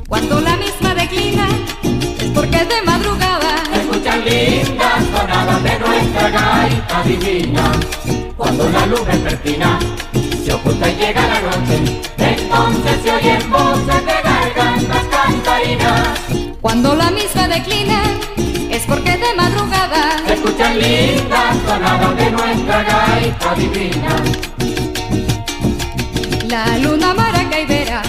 Cuando 0.09 0.40
la 0.40 0.57
misma 0.57 0.94
declina, 0.94 1.49
es 1.83 2.31
porque 2.35 2.57
es 2.57 2.68
de 2.68 2.83
madrugada. 2.83 3.57
Escuchan 3.75 4.25
lindas 4.25 5.05
sonadas 5.12 5.62
de 5.62 5.79
nuestra 5.79 6.31
gaita 6.31 7.03
divina. 7.05 7.73
Cuando 8.37 8.68
la 8.68 8.87
luz 8.87 9.07
vespertina 9.07 9.79
se 10.44 10.53
oculta 10.53 10.88
y 10.90 10.97
llega 10.97 11.27
la 11.27 11.40
noche, 11.40 12.01
entonces 12.55 13.01
se 13.03 13.11
oyen 13.11 13.51
voces 13.51 14.07
de 14.07 14.23
gargantas 14.23 15.05
cantarinas. 15.11 16.19
Cuando 16.61 16.95
la 16.95 17.11
misma 17.11 17.49
declina, 17.49 18.03
es 18.71 18.83
porque 18.87 19.17
de 19.17 19.35
madrugada. 19.37 20.19
Se 20.27 20.35
escuchan 20.35 20.79
lindas 20.79 21.57
sonadas 21.67 22.17
de 22.17 22.31
nuestra 22.31 22.85
gaita 22.85 23.55
divina. 23.57 24.17
La 26.47 26.79
luna 26.79 27.12
maracaibera 27.14 28.03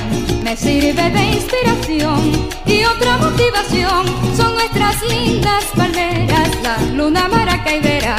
me 0.44 0.56
sirve 0.56 1.10
de 1.10 1.24
inspiración 1.24 2.48
y 2.68 2.84
otra 2.86 3.18
motivación 3.18 4.06
son 4.38 4.54
nuestras 4.54 5.02
lindas 5.10 5.64
palmeras. 5.76 6.50
La 6.62 6.78
luna 6.94 7.28
maracaibera 7.28 8.18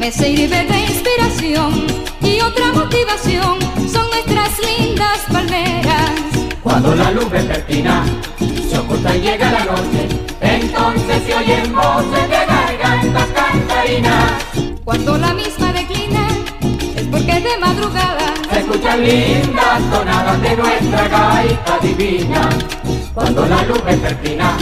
me 0.00 0.10
sirve 0.10 0.64
de 0.64 0.80
inspiración 0.80 1.86
y 2.20 2.40
otra 2.40 2.72
motivación 2.72 3.67
nuestras 4.28 4.58
lindas 4.60 5.18
palmeras. 5.32 6.10
Cuando 6.62 6.94
la 6.94 7.10
luz 7.10 7.30
vespertina 7.30 8.04
se 8.68 8.78
oculta 8.78 9.16
y 9.16 9.20
llega 9.20 9.50
la 9.50 9.64
noche, 9.64 10.08
entonces 10.40 11.22
se 11.26 11.34
oyen 11.34 11.74
voces 11.74 12.28
de 12.28 12.46
gargantas 12.46 13.26
cantarinas. 13.34 14.32
Cuando 14.84 15.18
la 15.18 15.32
misma 15.34 15.72
declina 15.72 16.28
es 16.96 17.06
porque 17.06 17.32
es 17.32 17.44
de 17.44 17.58
madrugada. 17.58 18.34
Se 18.50 18.58
escuchan 18.58 19.02
lindas 19.02 19.90
tonadas 19.90 20.42
de 20.42 20.56
nuestra 20.56 21.08
gaita 21.08 21.78
divina. 21.82 22.48
Cuando 23.14 23.46
la 23.46 23.62
luz 23.64 23.82
vespertina 23.84 24.56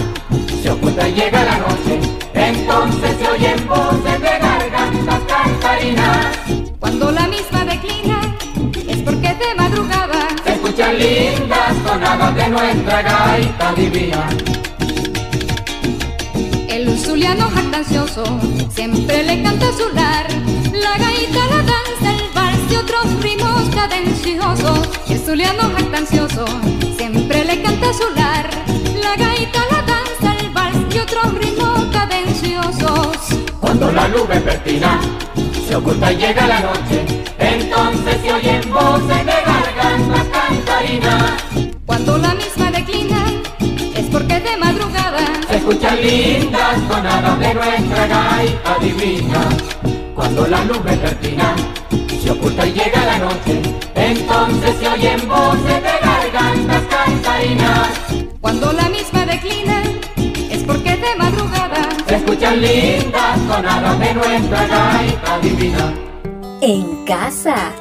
se 0.63 0.71
oculta 0.71 1.09
y 1.09 1.13
llega 1.15 1.45
la 1.45 1.59
noche, 1.59 2.01
entonces 2.35 3.17
se 3.19 3.29
oyen 3.29 3.67
voces 3.67 4.21
de 4.21 4.39
gargantas 4.39 5.21
cantarinas. 5.27 6.27
Cuando 6.79 7.11
la 7.11 7.27
misma 7.27 7.65
declina 7.65 8.16
de 9.39 9.55
madrugada. 9.57 10.29
Se 10.45 10.53
escuchan 10.53 10.99
lindas 10.99 11.75
tonadas 11.85 12.35
de 12.35 12.49
nuestra 12.49 13.03
gaita 13.03 13.73
divina. 13.75 14.29
El 16.69 16.99
zuliano 16.99 17.49
jacta 17.51 17.79
ansioso, 17.79 18.25
siempre 18.71 19.23
le 19.23 19.43
canta 19.43 19.67
su 19.73 19.89
lar. 19.95 20.27
La 20.73 20.99
gaita, 20.99 21.47
la 21.47 21.63
danza, 21.73 22.09
el 22.19 22.31
vals 22.35 22.73
y 22.73 22.77
otros 22.77 23.23
ritmos 23.23 23.63
cadenciosos. 23.75 24.89
El 25.09 25.19
zuliano 25.19 25.63
jactancioso, 25.77 26.45
siempre 26.97 27.45
le 27.45 27.63
canta 27.63 27.93
su 27.93 28.09
lar. 28.15 28.49
La 29.03 29.17
gaita, 29.17 29.61
la 29.71 29.83
danza, 29.83 30.37
el 30.41 30.51
vals 30.51 30.95
y 30.95 30.99
otros 30.99 31.35
ritmos 31.35 31.85
cadenciosos. 31.93 33.17
Cuando 33.61 33.91
la 33.93 34.09
nube 34.09 34.41
pertina 34.41 35.01
se 35.67 35.77
oculta 35.77 36.13
y 36.13 36.17
llega 36.17 36.47
la 36.47 36.61
noche, 36.61 37.26
entonces 37.61 38.21
se 38.23 38.33
oyen 38.33 38.71
voces 38.71 39.25
de 39.25 39.39
gargantas 39.51 40.27
cantarinas. 40.37 41.33
Cuando 41.87 42.19
la 42.19 42.35
misma 42.35 42.71
declina, 42.71 43.25
es 43.95 44.07
porque 44.11 44.41
de 44.41 44.57
madrugada 44.59 45.25
Se 45.49 45.57
escuchan 45.57 46.01
lindas 46.03 46.89
tonadas 46.89 47.39
de 47.39 47.55
nuestra 47.55 48.07
gaita 48.07 48.79
divina. 48.81 49.41
Cuando 50.15 50.47
la 50.47 50.65
nube 50.65 50.97
pertina 50.97 51.55
se 52.23 52.31
oculta 52.31 52.67
y 52.67 52.73
llega 52.73 53.05
la 53.05 53.19
noche, 53.19 53.63
entonces 53.95 54.77
se 54.79 54.89
oyen 54.89 55.29
voces 55.29 55.83
de 55.87 55.95
gargantas 56.09 56.83
cantarinas. 56.91 57.89
Cuando 58.41 58.73
la 58.73 58.89
misma 58.89 59.25
declina, 59.25 59.83
es 60.51 60.63
porque 60.65 60.97
de 60.97 61.15
madrugada 61.17 61.89
Se 62.07 62.17
escuchan 62.17 62.61
lindas 62.61 63.39
tonadas 63.49 63.99
de 63.99 64.15
nuestra 64.15 64.67
gaita 64.67 65.39
divina. 65.41 66.06
En 66.69 67.05
casa. 67.05 67.73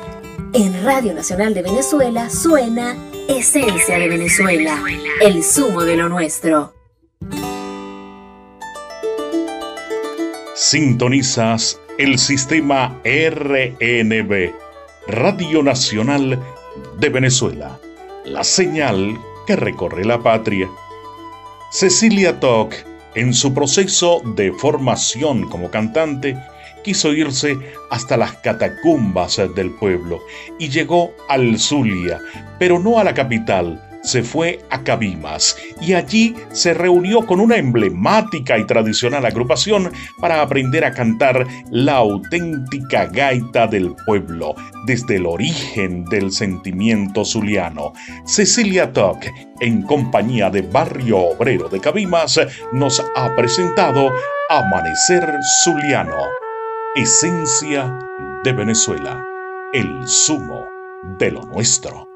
En 0.54 0.84
Radio 0.84 1.16
Nacional 1.16 1.56
de 1.56 1.64
Venezuela 1.64 2.30
suena 2.30 2.96
Esencia 3.28 3.98
de 3.98 4.08
Venezuela, 4.08 4.80
el 5.22 5.44
zumo 5.44 5.82
de 5.82 5.98
lo 5.98 6.08
nuestro. 6.08 6.72
Sintonizas 10.54 11.82
el 11.98 12.20
sistema 12.20 13.02
RNB, 13.04 14.54
Radio 15.08 15.64
Nacional 15.64 16.40
de 17.00 17.10
Venezuela, 17.10 17.80
la 18.24 18.44
señal 18.44 19.18
que 19.48 19.56
recorre 19.56 20.06
la 20.06 20.22
patria. 20.22 20.70
Cecilia 21.72 22.40
Toc, 22.40 22.76
en 23.16 23.34
su 23.34 23.52
proceso 23.52 24.22
de 24.36 24.54
formación 24.54 25.50
como 25.50 25.72
cantante, 25.72 26.38
quiso 26.86 27.12
irse 27.12 27.58
hasta 27.90 28.16
las 28.16 28.34
catacumbas 28.38 29.42
del 29.56 29.72
pueblo 29.72 30.22
y 30.60 30.70
llegó 30.70 31.12
al 31.28 31.58
Zulia, 31.58 32.22
pero 32.60 32.78
no 32.78 33.00
a 33.00 33.04
la 33.04 33.16
capital, 33.16 33.82
se 34.04 34.22
fue 34.22 34.60
a 34.70 34.84
Cabimas 34.84 35.58
y 35.82 35.94
allí 35.94 36.36
se 36.52 36.76
reunió 36.76 37.26
con 37.26 37.40
una 37.40 37.58
emblemática 37.58 38.60
y 38.60 38.68
tradicional 38.68 39.26
agrupación 39.26 39.92
para 40.22 40.44
aprender 40.44 40.86
a 40.86 40.92
cantar 40.92 41.48
la 41.72 41.96
auténtica 41.96 43.08
gaita 43.08 43.66
del 43.66 43.96
pueblo 44.06 44.54
desde 44.86 45.16
el 45.16 45.26
origen 45.26 46.06
del 46.06 46.32
sentimiento 46.32 47.26
zuliano. 47.26 47.94
Cecilia 48.28 48.94
Toc, 48.94 49.26
en 49.60 49.82
compañía 49.82 50.52
de 50.52 50.62
Barrio 50.62 51.18
Obrero 51.18 51.68
de 51.68 51.80
Cabimas, 51.80 52.40
nos 52.74 53.04
ha 53.16 53.36
presentado 53.36 54.12
Amanecer 54.50 55.28
Zuliano, 55.64 56.45
esencia 56.96 58.00
de 58.46 58.54
Venezuela, 58.54 59.22
el 59.74 60.08
zumo 60.08 60.66
de 61.20 61.32
lo 61.32 61.42
nuestro. 61.42 62.08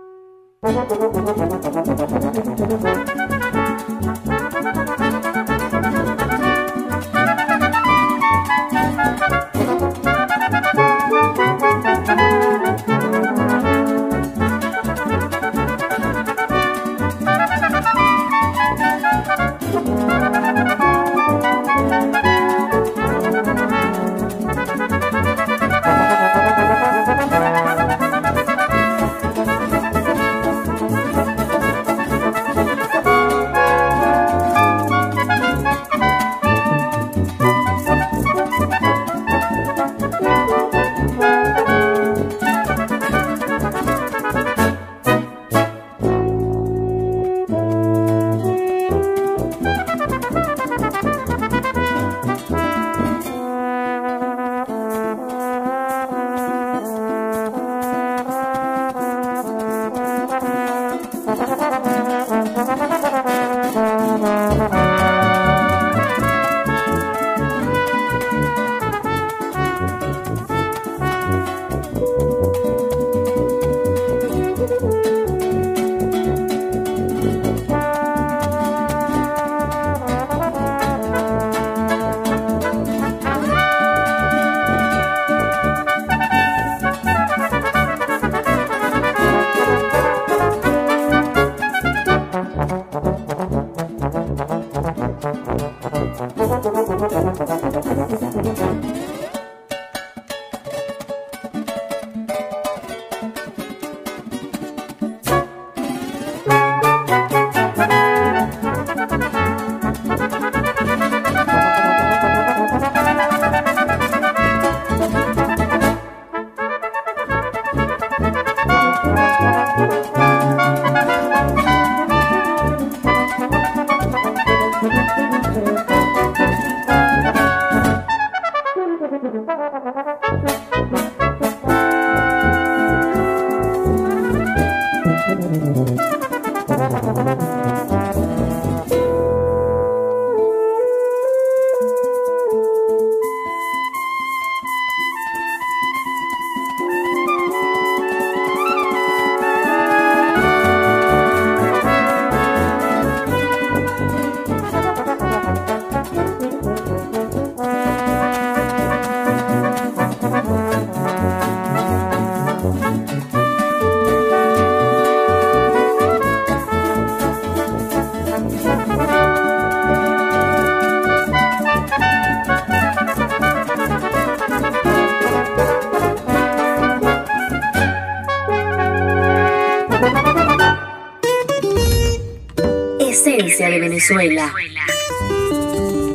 Venezuela. 183.99 184.53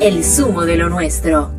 el 0.00 0.24
zumo 0.24 0.64
de 0.64 0.76
lo 0.78 0.88
nuestro. 0.88 1.52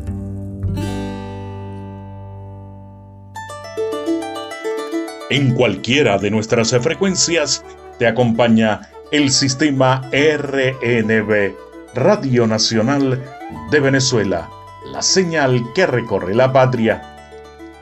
En 5.30 5.54
cualquiera 5.54 6.18
de 6.18 6.32
nuestras 6.32 6.72
frecuencias 6.80 7.64
te 8.00 8.08
acompaña 8.08 8.90
el 9.12 9.30
sistema 9.30 10.10
RNB, 10.10 11.54
Radio 11.94 12.48
Nacional 12.48 13.22
de 13.70 13.80
Venezuela, 13.80 14.50
la 14.92 15.02
señal 15.02 15.62
que 15.76 15.86
recorre 15.86 16.34
la 16.34 16.52
patria. 16.52 17.02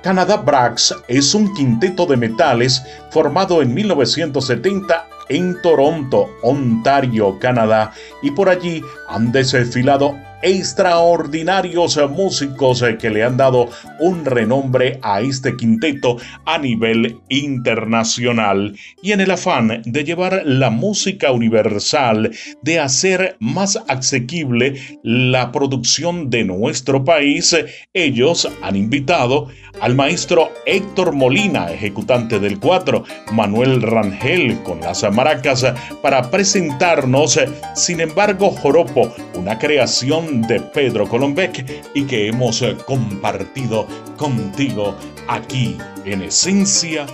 Canadá 0.03 0.37
Brax 0.37 0.95
es 1.09 1.35
un 1.35 1.55
quinteto 1.55 2.05
de 2.05 2.19
metales 2.19 2.85
formado 3.11 3.63
en 3.63 3.73
1970 3.73 5.14
en 5.29 5.61
Toronto, 5.63 6.29
Ontario, 6.43 7.39
Canadá, 7.39 7.93
y 8.23 8.31
por 8.31 8.49
allí 8.49 8.83
han 9.09 9.33
desfilado 9.33 10.17
extraordinarios 10.45 11.99
músicos 12.11 12.85
que 13.01 13.09
le 13.09 13.25
han 13.25 13.39
dado 13.39 13.71
un 13.99 14.27
renombre 14.27 14.99
a 15.03 15.23
este 15.23 15.57
quinteto 15.57 16.19
a 16.45 16.59
nivel 16.59 17.19
internacional. 17.31 18.77
Y 19.03 19.13
en 19.13 19.23
el 19.23 19.31
afán 19.31 19.83
de 19.87 20.05
llevar 20.05 20.43
la 20.45 20.69
música 20.69 21.33
universal, 21.33 22.31
de 22.61 22.79
hacer 22.79 23.37
más 23.41 23.83
asequible 23.89 24.75
la 25.03 25.51
producción 25.51 26.29
de 26.29 26.45
nuestro 26.45 27.05
país, 27.05 27.57
ellos 27.95 28.47
han 28.63 28.77
invitado 28.77 29.49
al 29.81 29.95
maestro 29.95 30.53
Héctor 30.67 31.13
Molina, 31.13 31.73
ejecutante 31.73 32.39
del 32.39 32.61
cuatro, 32.61 33.05
Manuel 33.33 33.83
Rangel 33.83 34.63
con 34.63 34.81
las 34.81 35.03
maracas 35.11 35.67
para 36.03 36.31
presentarnos, 36.31 37.41
sin 37.75 38.01
embargo, 38.01 38.51
Joropo, 38.51 39.13
una 39.35 39.59
creación 39.59 40.34
de 40.43 40.61
Pedro 40.61 41.09
Colombek 41.09 41.65
y 41.95 42.05
que 42.05 42.29
hemos 42.29 42.63
eh, 42.63 42.77
compartido 42.87 43.87
contigo 44.17 44.97
aquí 45.29 45.79
en 46.05 46.23
Esencia 46.23 47.07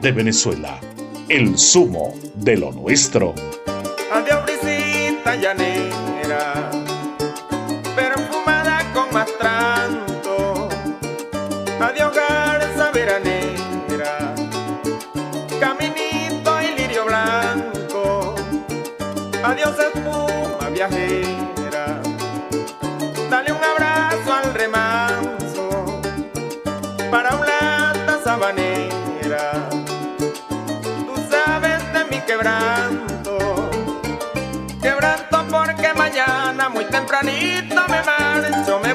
de 0.00 0.12
Venezuela, 0.12 0.80
el 1.28 1.56
sumo 1.56 2.14
de 2.34 2.56
lo 2.56 2.72
nuestro. 2.72 3.34
Adiós, 4.12 4.40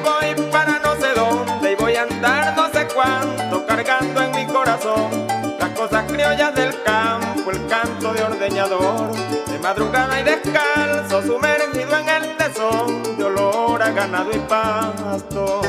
voy 0.06 0.50
para 0.50 0.78
no 0.78 0.94
sé 0.96 1.12
dónde 1.14 1.72
y 1.72 1.74
voy 1.74 1.96
a 1.96 2.02
andar 2.02 2.54
no 2.56 2.70
sé 2.70 2.86
cuánto 2.94 3.66
cargando 3.66 4.22
en 4.22 4.30
mi 4.32 4.46
corazón. 4.46 5.10
Las 5.58 5.70
cosas 5.70 6.04
criollas 6.10 6.54
del 6.54 6.82
campo, 6.82 7.50
el 7.50 7.66
canto 7.66 8.12
de 8.12 8.22
ordeñador, 8.22 9.12
de 9.46 9.58
madrugada 9.58 10.20
y 10.20 10.24
descalzo, 10.24 11.22
sumergido 11.22 11.98
en 11.98 12.08
el 12.08 12.36
tesón 12.36 13.16
de 13.16 13.24
olor 13.24 13.82
a 13.82 13.90
ganado 13.90 14.30
y 14.32 14.38
pasto. 14.40 15.62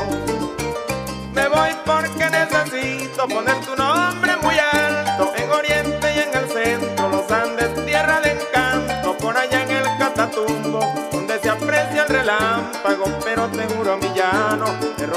Voy 1.50 1.70
porque 1.86 2.26
necesito 2.30 3.26
poner 3.26 3.58
tu 3.64 3.74
nombre 3.74 4.36
muy 4.42 4.54
alto. 4.58 5.32
En 5.34 5.50
Oriente 5.50 6.06
y 6.14 6.18
en 6.18 6.36
el 6.36 6.48
centro, 6.50 7.08
los 7.08 7.30
Andes, 7.30 7.86
tierra 7.86 8.20
de 8.20 8.32
encanto, 8.32 9.16
por 9.16 9.34
allá 9.34 9.62
en 9.62 9.70
el 9.70 9.84
Catatumbo, 9.98 10.80
donde 11.10 11.38
se 11.40 11.48
aprecia 11.48 12.02
el 12.02 12.08
relámpago, 12.08 13.06
pero 13.24 13.46
te 13.48 13.64
juro 13.74 13.96
mi 13.96 14.07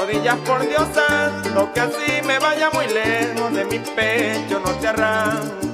rodillas 0.02 0.36
por 0.38 0.66
Dios 0.66 0.86
santo, 0.92 1.70
que 1.72 1.80
así 1.80 2.26
me 2.26 2.38
vaya 2.38 2.70
muy 2.70 2.86
lejos 2.88 3.54
de 3.54 3.64
mi 3.64 3.78
pecho, 3.78 4.60
no 4.60 4.72
te 4.72 4.88
arranco. 4.88 5.71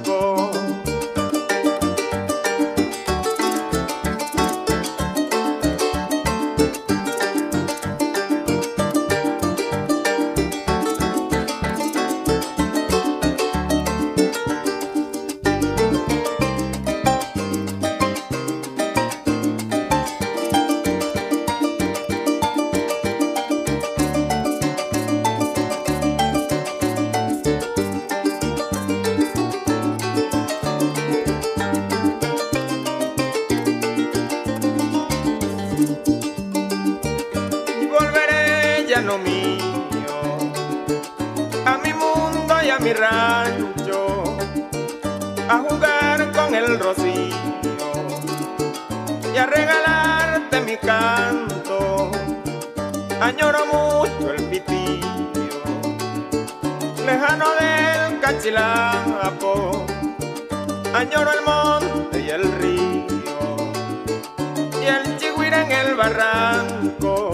Añoro 53.29 53.65
mucho 53.65 54.33
el 54.33 54.43
pitillo, 54.45 55.61
lejano 57.05 57.45
del 57.59 58.19
cachilapo, 58.19 59.85
añoro 60.93 61.31
el 61.31 61.41
monte 61.41 62.21
y 62.21 62.29
el 62.29 62.43
río, 62.59 63.71
y 64.81 64.85
el 64.85 65.17
chihuire 65.17 65.61
en 65.61 65.71
el 65.71 65.95
barranco. 65.95 67.31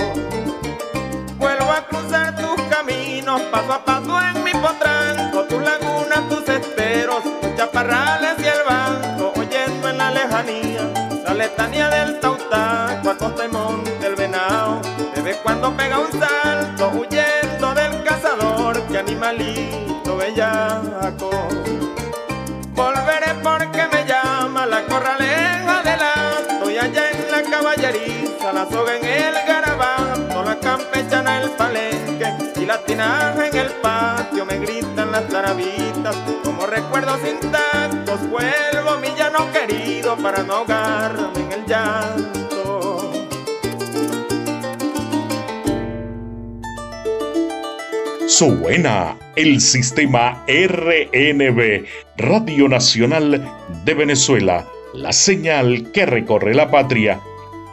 Vuelvo 1.37 1.71
a 1.71 1.87
cruzar 1.87 2.35
tus 2.35 2.61
caminos, 2.69 3.41
paso 3.51 3.73
a 3.73 3.85
paso 3.85 4.19
en 4.21 4.43
mi 4.43 4.51
potranco, 4.51 5.34
tus 7.85 7.93
chaparrales 7.93 8.35
y 8.39 8.47
el 8.47 8.63
banco, 8.67 9.33
oyendo 9.39 9.89
en 9.89 9.97
la 9.97 10.11
lejanía, 10.11 11.21
la 11.25 11.33
letanía 11.33 11.89
del 11.89 12.19
Tautaco, 12.19 13.09
a 13.09 13.17
costa 13.17 13.45
y 13.45 13.49
monte 13.49 14.07
el 14.07 14.15
venado 14.15 14.81
cuando 15.43 15.75
pega 15.75 15.99
un 15.99 16.11
salto 16.11 16.89
huyendo 16.89 17.73
del 17.73 18.03
cazador, 18.03 18.81
que 18.87 18.97
animalito 18.97 20.17
bellaco. 20.17 21.29
Volveré 22.73 23.33
porque 23.43 23.87
me 23.91 24.05
llama 24.05 24.65
la 24.65 24.83
corraleja 24.85 25.83
del 25.83 26.71
y 26.71 26.77
allá 26.77 27.11
en 27.11 27.31
la 27.31 27.43
caballeriza, 27.43 28.53
la 28.53 28.65
soga 28.69 28.97
en 28.97 29.05
el 29.05 29.33
garabato, 29.47 30.43
la 30.43 30.59
campechana 30.59 31.41
el 31.41 31.49
palenque 31.51 32.33
y 32.55 32.65
la 32.65 32.77
tinaja 32.83 33.47
en 33.47 33.55
el 33.55 33.71
patio 33.81 34.45
me 34.45 34.59
gritan 34.59 35.11
las 35.11 35.27
tarabitas, 35.27 36.15
recuerdos 36.75 37.19
intactos 37.25 38.19
vuelvo 38.29 38.99
mi 38.99 39.07
llano 39.17 39.49
querido 39.53 40.17
para 40.17 40.43
no 40.43 40.55
ahogarme 40.55 41.39
en 41.39 41.51
el 41.53 41.65
llanto. 41.65 43.11
Suena 48.27 49.15
el 49.37 49.61
sistema 49.61 50.43
RNB, 50.47 51.85
Radio 52.17 52.67
Nacional 52.67 53.49
de 53.85 53.93
Venezuela, 53.93 54.65
la 54.93 55.13
señal 55.13 55.91
que 55.93 56.05
recorre 56.05 56.53
la 56.53 56.69
patria. 56.69 57.21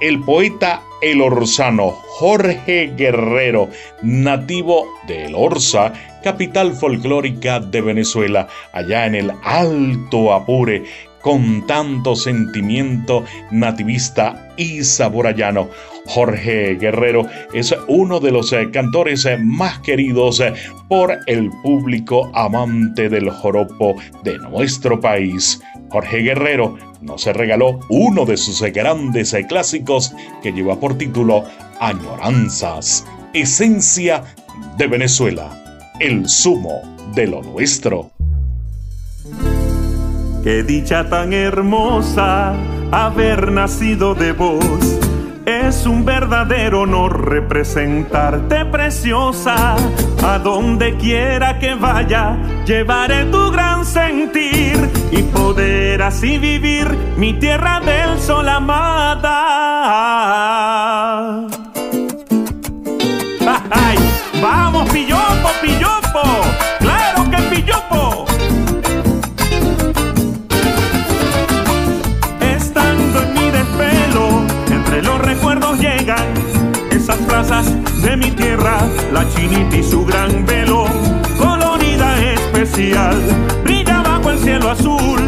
El 0.01 0.21
poeta 0.21 0.83
El 1.01 1.21
Orsano 1.21 1.91
Jorge 1.91 2.93
Guerrero, 2.97 3.69
nativo 4.03 4.87
de 5.09 5.27
El 5.27 5.35
Orza, 5.35 5.93
capital 6.23 6.73
folclórica 6.73 7.61
de 7.61 7.81
Venezuela, 7.81 8.49
allá 8.73 9.07
en 9.07 9.15
el 9.15 9.33
Alto 9.43 10.33
Apure, 10.33 10.85
con 11.21 11.67
tanto 11.67 12.17
sentimiento 12.17 13.25
nativista 13.51 14.53
y 14.57 14.83
saborayano. 14.83 15.69
Jorge 16.07 16.75
Guerrero 16.75 17.27
es 17.55 17.75
uno 17.87 18.19
de 18.19 18.33
los 18.33 18.53
eh, 18.53 18.71
cantores 18.73 19.25
eh, 19.25 19.39
más 19.39 19.79
queridos 19.79 20.41
eh, 20.41 20.53
por 20.89 21.17
el 21.27 21.49
público 21.63 22.31
amante 22.35 23.09
del 23.09 23.31
joropo 23.31 23.95
de 24.25 24.37
nuestro 24.39 25.01
país. 25.01 25.63
Jorge 25.91 26.19
Guerrero 26.19 26.77
nos 27.01 27.25
regaló 27.27 27.79
uno 27.89 28.25
de 28.25 28.37
sus 28.37 28.61
grandes 28.63 29.37
clásicos 29.49 30.13
que 30.43 30.53
lleva 30.53 30.79
por 30.79 30.99
título 30.99 31.45
añoranzas, 31.79 33.07
esencia 33.33 34.25
de 34.77 34.87
Venezuela, 34.87 35.62
el 36.03 36.29
zumo 36.29 36.83
de 37.15 37.29
lo 37.29 37.43
nuestro. 37.43 38.11
Qué 40.43 40.65
dicha 40.65 41.09
tan 41.09 41.33
hermosa 41.33 42.55
haber 42.91 43.53
nacido 43.53 44.17
de 44.17 44.33
vos. 44.33 44.99
Es 45.47 45.87
un 45.87 46.05
verdadero 46.05 46.81
honor 46.81 47.31
representarte 47.31 48.65
preciosa. 48.65 49.77
A 50.25 50.39
donde 50.41 50.97
quiera 50.97 51.61
que 51.61 51.77
vaya, 51.77 52.37
llevaré 52.67 53.27
tu 53.27 53.53
gran 53.53 53.85
sentir 53.85 54.91
y 55.13 55.23
poder 55.23 56.03
así 56.03 56.37
vivir 56.39 56.89
mi 57.17 57.35
tierra 57.35 57.79
del 57.79 58.19
sol 58.19 58.49
amada. 58.49 59.29
¡Ay! 63.71 64.12
¡Vamos, 64.43 64.91
pillopo, 64.91 65.51
pillopo! 65.63 66.21
¡Claro 66.81 67.31
que 67.31 67.37
pillopo! 67.43 68.25
Estando 72.41 73.23
en 73.23 73.35
mi 73.35 73.51
desvelo, 73.53 74.43
entre 74.69 75.01
los 75.03 75.21
recuerdos 75.21 75.79
llegan 75.79 76.27
esas 76.91 77.19
plazas 77.19 77.67
de 78.03 78.17
mi 78.17 78.33
tierra, 78.33 78.79
la 79.13 79.25
chinita 79.33 79.77
y 79.77 79.85
su 79.85 80.05
gran 80.05 80.45
velo, 80.45 80.87
colorida 81.39 82.21
especial, 82.21 83.17
brilla 83.63 84.03
bajo 84.03 84.33
el 84.33 84.39
cielo 84.41 84.71
azul, 84.71 85.21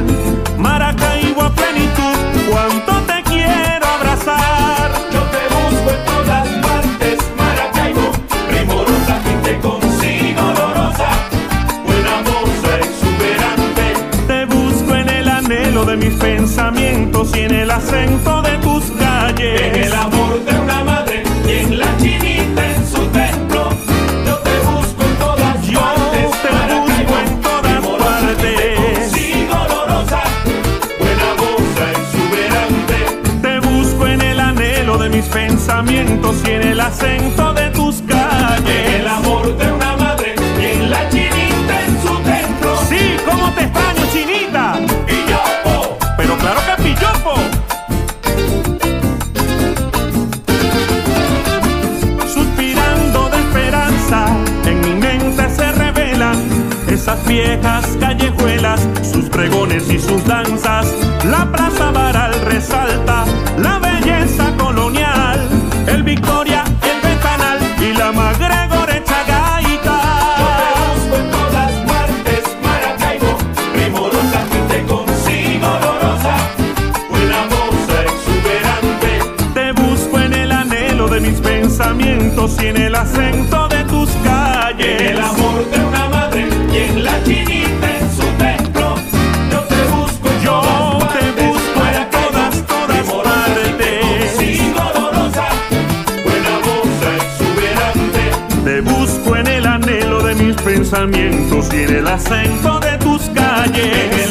pensamientos 100.94 101.74
y 101.74 101.82
el 101.92 102.06
acento 102.06 102.78
de 102.78 102.96
tus 102.98 103.22
calles. 103.30 104.23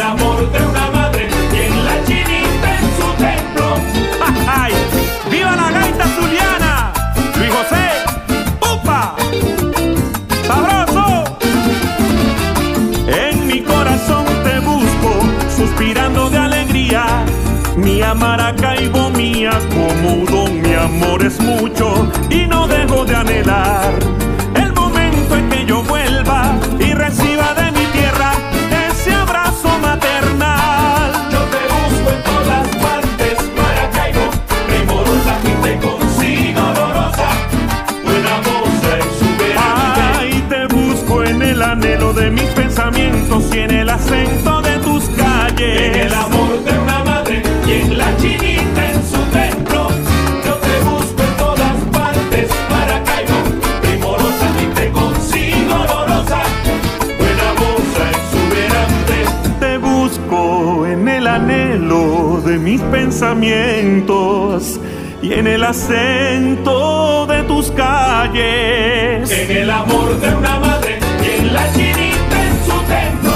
Pensamientos 63.33 64.79
y 65.21 65.33
en 65.33 65.47
el 65.47 65.63
acento 65.63 67.25
de 67.25 67.43
tus 67.43 67.71
calles. 67.71 69.31
En 69.31 69.57
el 69.57 69.71
amor 69.71 70.19
de 70.19 70.35
una 70.35 70.59
madre 70.59 70.99
y 71.23 71.39
en 71.39 71.53
la 71.53 71.73
chinita 71.73 72.43
en 72.45 72.53
su 72.65 72.77
templo. 72.91 73.31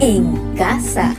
En 0.00 0.54
casa, 0.56 1.14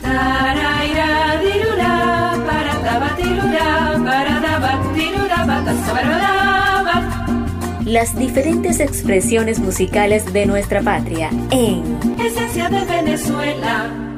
las 7.84 8.16
diferentes 8.16 8.80
expresiones 8.80 9.58
musicales 9.58 10.32
de 10.32 10.46
nuestra 10.46 10.82
patria. 10.82 11.30
En 11.50 11.98
Esencia 12.20 12.68
de 12.68 12.84
Venezuela. 12.84 14.09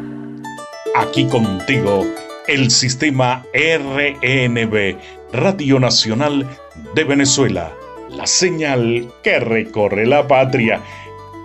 Aquí 0.95 1.25
contigo, 1.25 2.05
el 2.49 2.71
sistema 2.71 3.47
RNB, 3.55 4.97
Radio 5.33 5.81
Nacional 5.81 6.47
de 6.95 7.05
Venezuela, 7.05 7.73
la 8.11 8.27
señal 8.27 9.11
que 9.23 9.41
recorre 9.41 10.05
la 10.07 10.29
patria. 10.29 10.83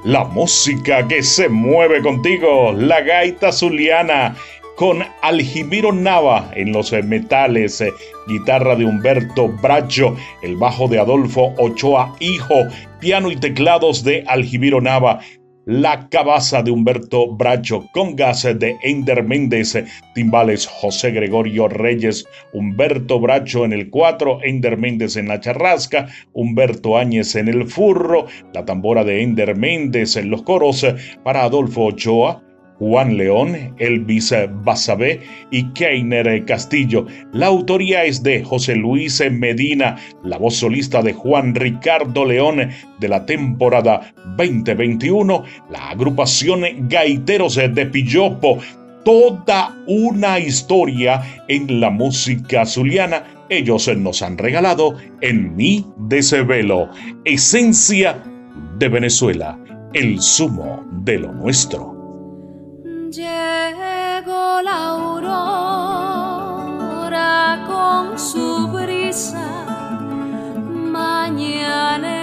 La 0.03 0.25
música 0.25 1.07
que 1.07 1.23
se 1.23 1.47
mueve 1.47 2.01
contigo, 2.01 2.73
la 2.73 2.99
gaita 2.99 3.53
zuliana, 3.53 4.35
con 4.75 5.03
Aljimiro 5.21 5.91
Nava 5.91 6.51
en 6.53 6.71
los 6.71 6.91
metales, 6.91 7.81
eh, 7.81 7.91
guitarra 8.27 8.75
de 8.75 8.85
Humberto 8.85 9.47
Bracho, 9.47 10.15
el 10.43 10.55
bajo 10.55 10.87
de 10.87 10.99
Adolfo 10.99 11.53
Ochoa 11.57 12.13
Hijo, 12.19 12.67
piano 12.99 13.31
y 13.31 13.37
teclados 13.37 14.03
de 14.03 14.23
Aljimiro 14.27 14.79
Nava, 14.79 15.19
la 15.67 16.07
cabaza 16.07 16.63
de 16.63 16.71
Humberto 16.71 17.27
Bracho, 17.27 17.89
congas 17.91 18.43
de 18.43 18.77
Ender 18.83 19.21
Méndez, 19.21 19.77
timbales 20.15 20.65
José 20.65 21.11
Gregorio 21.11 21.67
Reyes, 21.67 22.25
Humberto 22.53 23.19
Bracho 23.19 23.65
en 23.65 23.73
el 23.73 23.89
4, 23.89 24.39
Ender 24.43 24.77
Méndez 24.77 25.17
en 25.17 25.27
la 25.27 25.41
charrasca, 25.41 26.07
Humberto 26.31 26.97
Áñez 26.97 27.35
en 27.35 27.49
el 27.49 27.65
furro, 27.67 28.27
la 28.53 28.63
tambora 28.63 29.03
de 29.03 29.21
Ender 29.21 29.57
Méndez 29.57 30.15
en 30.15 30.29
los 30.29 30.43
coros 30.43 30.85
para 31.25 31.43
Adolfo 31.43 31.87
Ochoa, 31.87 32.46
Juan 32.79 33.17
León, 33.17 33.73
Elvis 33.77 34.33
Basabé 34.63 35.21
y 35.51 35.63
Keiner 35.73 36.45
Castillo. 36.45 37.05
La 37.33 37.47
autoría 37.47 38.03
es 38.03 38.21
de 38.21 38.43
José 38.43 38.75
Luis 38.75 39.21
Medina, 39.31 39.97
la 40.23 40.37
voz 40.37 40.57
solista 40.57 41.01
de 41.01 41.13
Juan 41.13 41.55
Ricardo 41.55 42.25
León 42.25 42.69
de 42.99 43.07
la 43.07 43.25
temporada 43.25 44.13
2021, 44.37 45.43
la 45.71 45.89
agrupación 45.89 46.87
Gaiteros 46.87 47.55
de 47.55 47.85
Pillopo, 47.85 48.59
toda 49.03 49.75
una 49.87 50.37
historia 50.37 51.23
en 51.47 51.79
la 51.79 51.89
música 51.89 52.65
zuliana. 52.65 53.23
Ellos 53.49 53.89
nos 53.97 54.21
han 54.21 54.37
regalado 54.37 54.97
en 55.21 55.55
mi 55.55 55.85
desvelo, 55.97 56.89
esencia 57.23 58.21
de 58.77 58.89
Venezuela, 58.89 59.57
el 59.93 60.21
zumo 60.21 60.85
de 61.05 61.19
lo 61.19 61.31
nuestro. 61.31 61.96
Llegó 63.09 64.61
la 64.61 64.87
aurora 64.89 65.23
con 67.65 68.19
su 68.19 68.67
brisa 68.67 69.65
mañanera. 70.91 72.16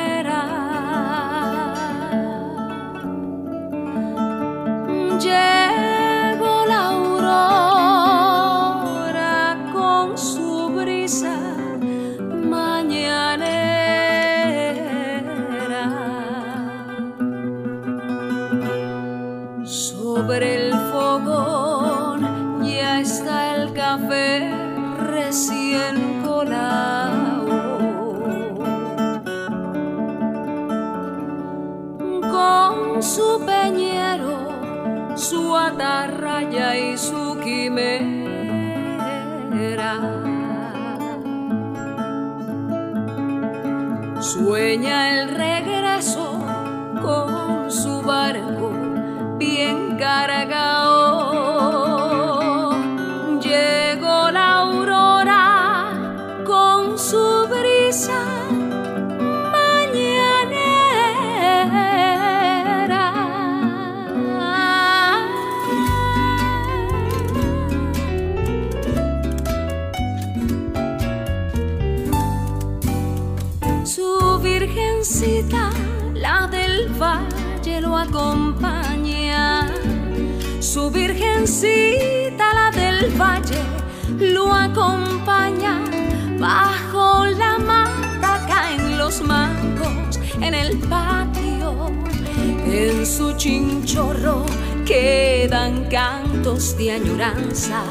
Chinchorro 93.36 94.44
quedan 94.84 95.84
cantos 95.88 96.76
de 96.76 96.92
añoranza. 96.92 97.82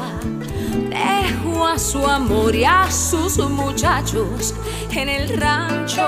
Dejo 0.88 1.66
a 1.66 1.78
su 1.78 2.06
amor 2.06 2.54
y 2.54 2.64
a 2.64 2.90
sus 2.90 3.38
muchachos 3.38 4.54
en 4.90 5.08
el 5.08 5.28
rancho. 5.40 6.06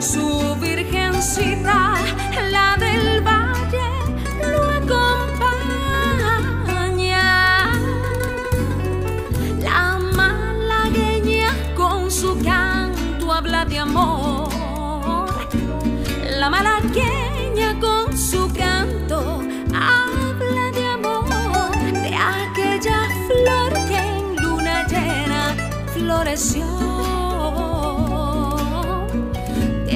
Su 0.00 0.56
virgencita, 0.60 1.94
la 2.50 2.76
del 2.78 3.20
valle, 3.22 3.49
de 26.30 26.36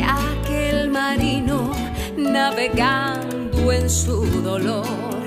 aquel 0.02 0.90
marino 0.90 1.70
navegando 2.16 3.70
en 3.70 3.88
su 3.88 4.26
dolor, 4.42 5.22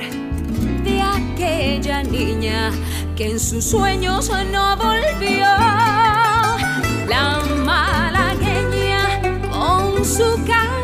de 0.83 1.01
aquella 1.01 2.03
niña 2.03 2.73
que 3.15 3.31
en 3.31 3.39
sus 3.39 3.63
sueños 3.63 4.29
no 4.51 4.75
volvió. 4.75 5.47
La 7.07 7.39
malagueña 7.63 9.21
con 9.49 10.03
su 10.03 10.43
canto 10.45 10.76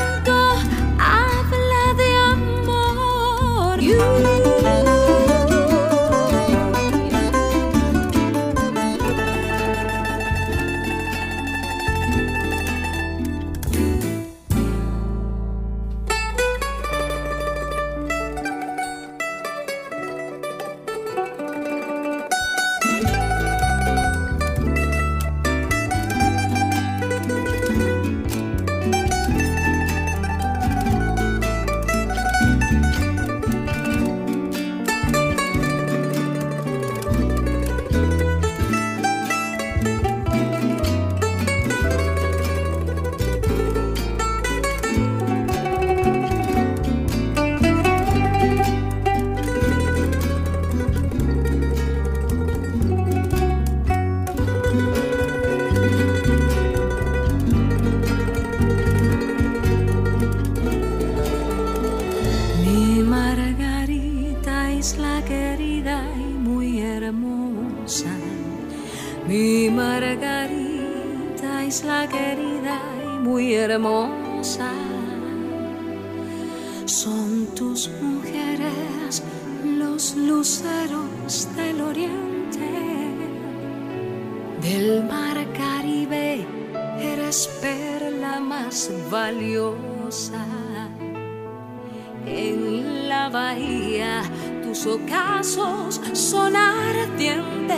ocasos 94.86 96.02
son 96.14 96.56
ardientes. 96.56 97.70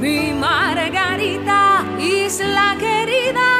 Mi 0.00 0.32
Margarita, 0.32 1.84
isla 1.98 2.76
querida 2.78 3.53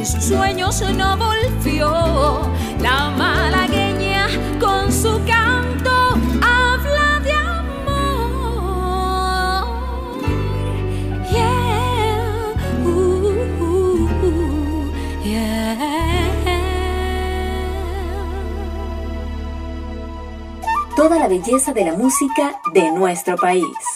en 0.00 0.06
sus 0.06 0.24
sueños 0.24 0.82
no 0.96 1.16
volvió. 1.18 2.40
La 2.80 3.10
malagueña 3.10 4.28
con 4.58 4.90
su 4.90 5.20
canto 5.26 6.16
habla 6.40 7.20
de 7.22 7.32
amor. 7.32 8.06
Yeah, 11.30 12.54
uh, 12.82 12.88
uh, 13.60 14.08
uh, 14.24 14.90
yeah. 15.22 15.76
Toda 20.96 21.18
la 21.18 21.28
belleza 21.28 21.74
de 21.74 21.84
la 21.84 21.92
música 21.92 22.58
de 22.72 22.90
nuestro 22.92 23.36
país. 23.36 23.89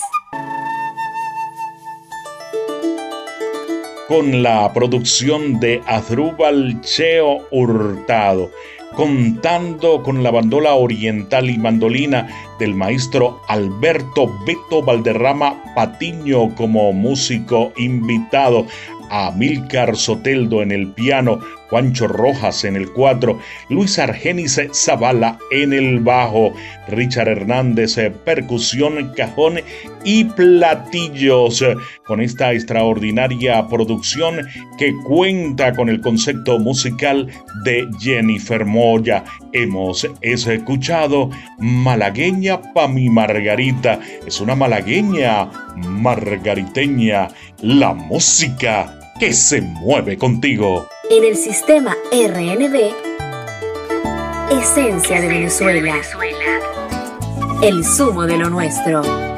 Con 4.09 4.43
la 4.43 4.73
producción 4.73 5.59
de 5.61 5.81
Adrúbal 5.87 6.81
Cheo 6.83 7.47
Hurtado, 7.51 8.51
contando 8.95 10.03
con 10.03 10.23
la 10.23 10.31
bandola 10.31 10.75
oriental 10.75 11.49
y 11.49 11.57
mandolina 11.57 12.29
del 12.59 12.75
maestro 12.75 13.41
Alberto 13.49 14.31
Beto 14.47 14.83
Valderrama 14.83 15.63
Patiño 15.75 16.55
como 16.55 16.93
músico 16.93 17.73
invitado, 17.77 18.67
a 19.11 19.31
Milcar 19.33 19.97
Soteldo 19.97 20.63
en 20.63 20.73
el 20.73 20.89
piano, 20.93 21.39
Juancho 21.71 22.07
Rojas 22.09 22.65
en 22.65 22.77
el 22.77 22.91
4, 22.93 23.39
Luis 23.71 23.99
Argenis 23.99 24.61
Zavala 24.73 25.39
en 25.51 25.73
el 25.73 26.01
bajo, 26.01 26.55
Richard 26.89 27.29
Hernández 27.29 27.99
percusión, 28.25 29.13
cajón 29.17 29.61
y 30.05 30.25
platillos. 30.25 31.65
Con 32.07 32.21
esta 32.21 32.53
extraordinaria 32.53 33.67
producción 33.69 34.47
que 34.79 34.95
cuenta 35.05 35.73
con 35.73 35.89
el 35.89 36.01
concepto 36.01 36.59
musical 36.59 37.29
de 37.65 37.89
Jennifer 37.99 38.65
Moya. 38.65 39.25
Hemos 39.53 40.07
escuchado 40.21 41.31
Malagueña 41.59 42.61
pa' 42.75 42.89
mi 42.89 43.09
Margarita. 43.09 44.01
Es 44.27 44.41
una 44.41 44.55
malagueña 44.55 45.51
margariteña. 45.77 47.29
La 47.63 47.95
música 47.95 49.04
que 49.19 49.33
se 49.33 49.61
mueve 49.61 50.19
contigo. 50.19 50.89
En 51.11 51.25
el 51.25 51.37
sistema 51.37 51.97
RNB, 52.13 52.93
Esencia 54.51 55.21
de 55.21 55.29
Venezuela. 55.29 56.01
El 57.63 57.85
zumo 57.85 58.27
de 58.27 58.39
lo 58.39 58.51
nuestro. 58.51 59.34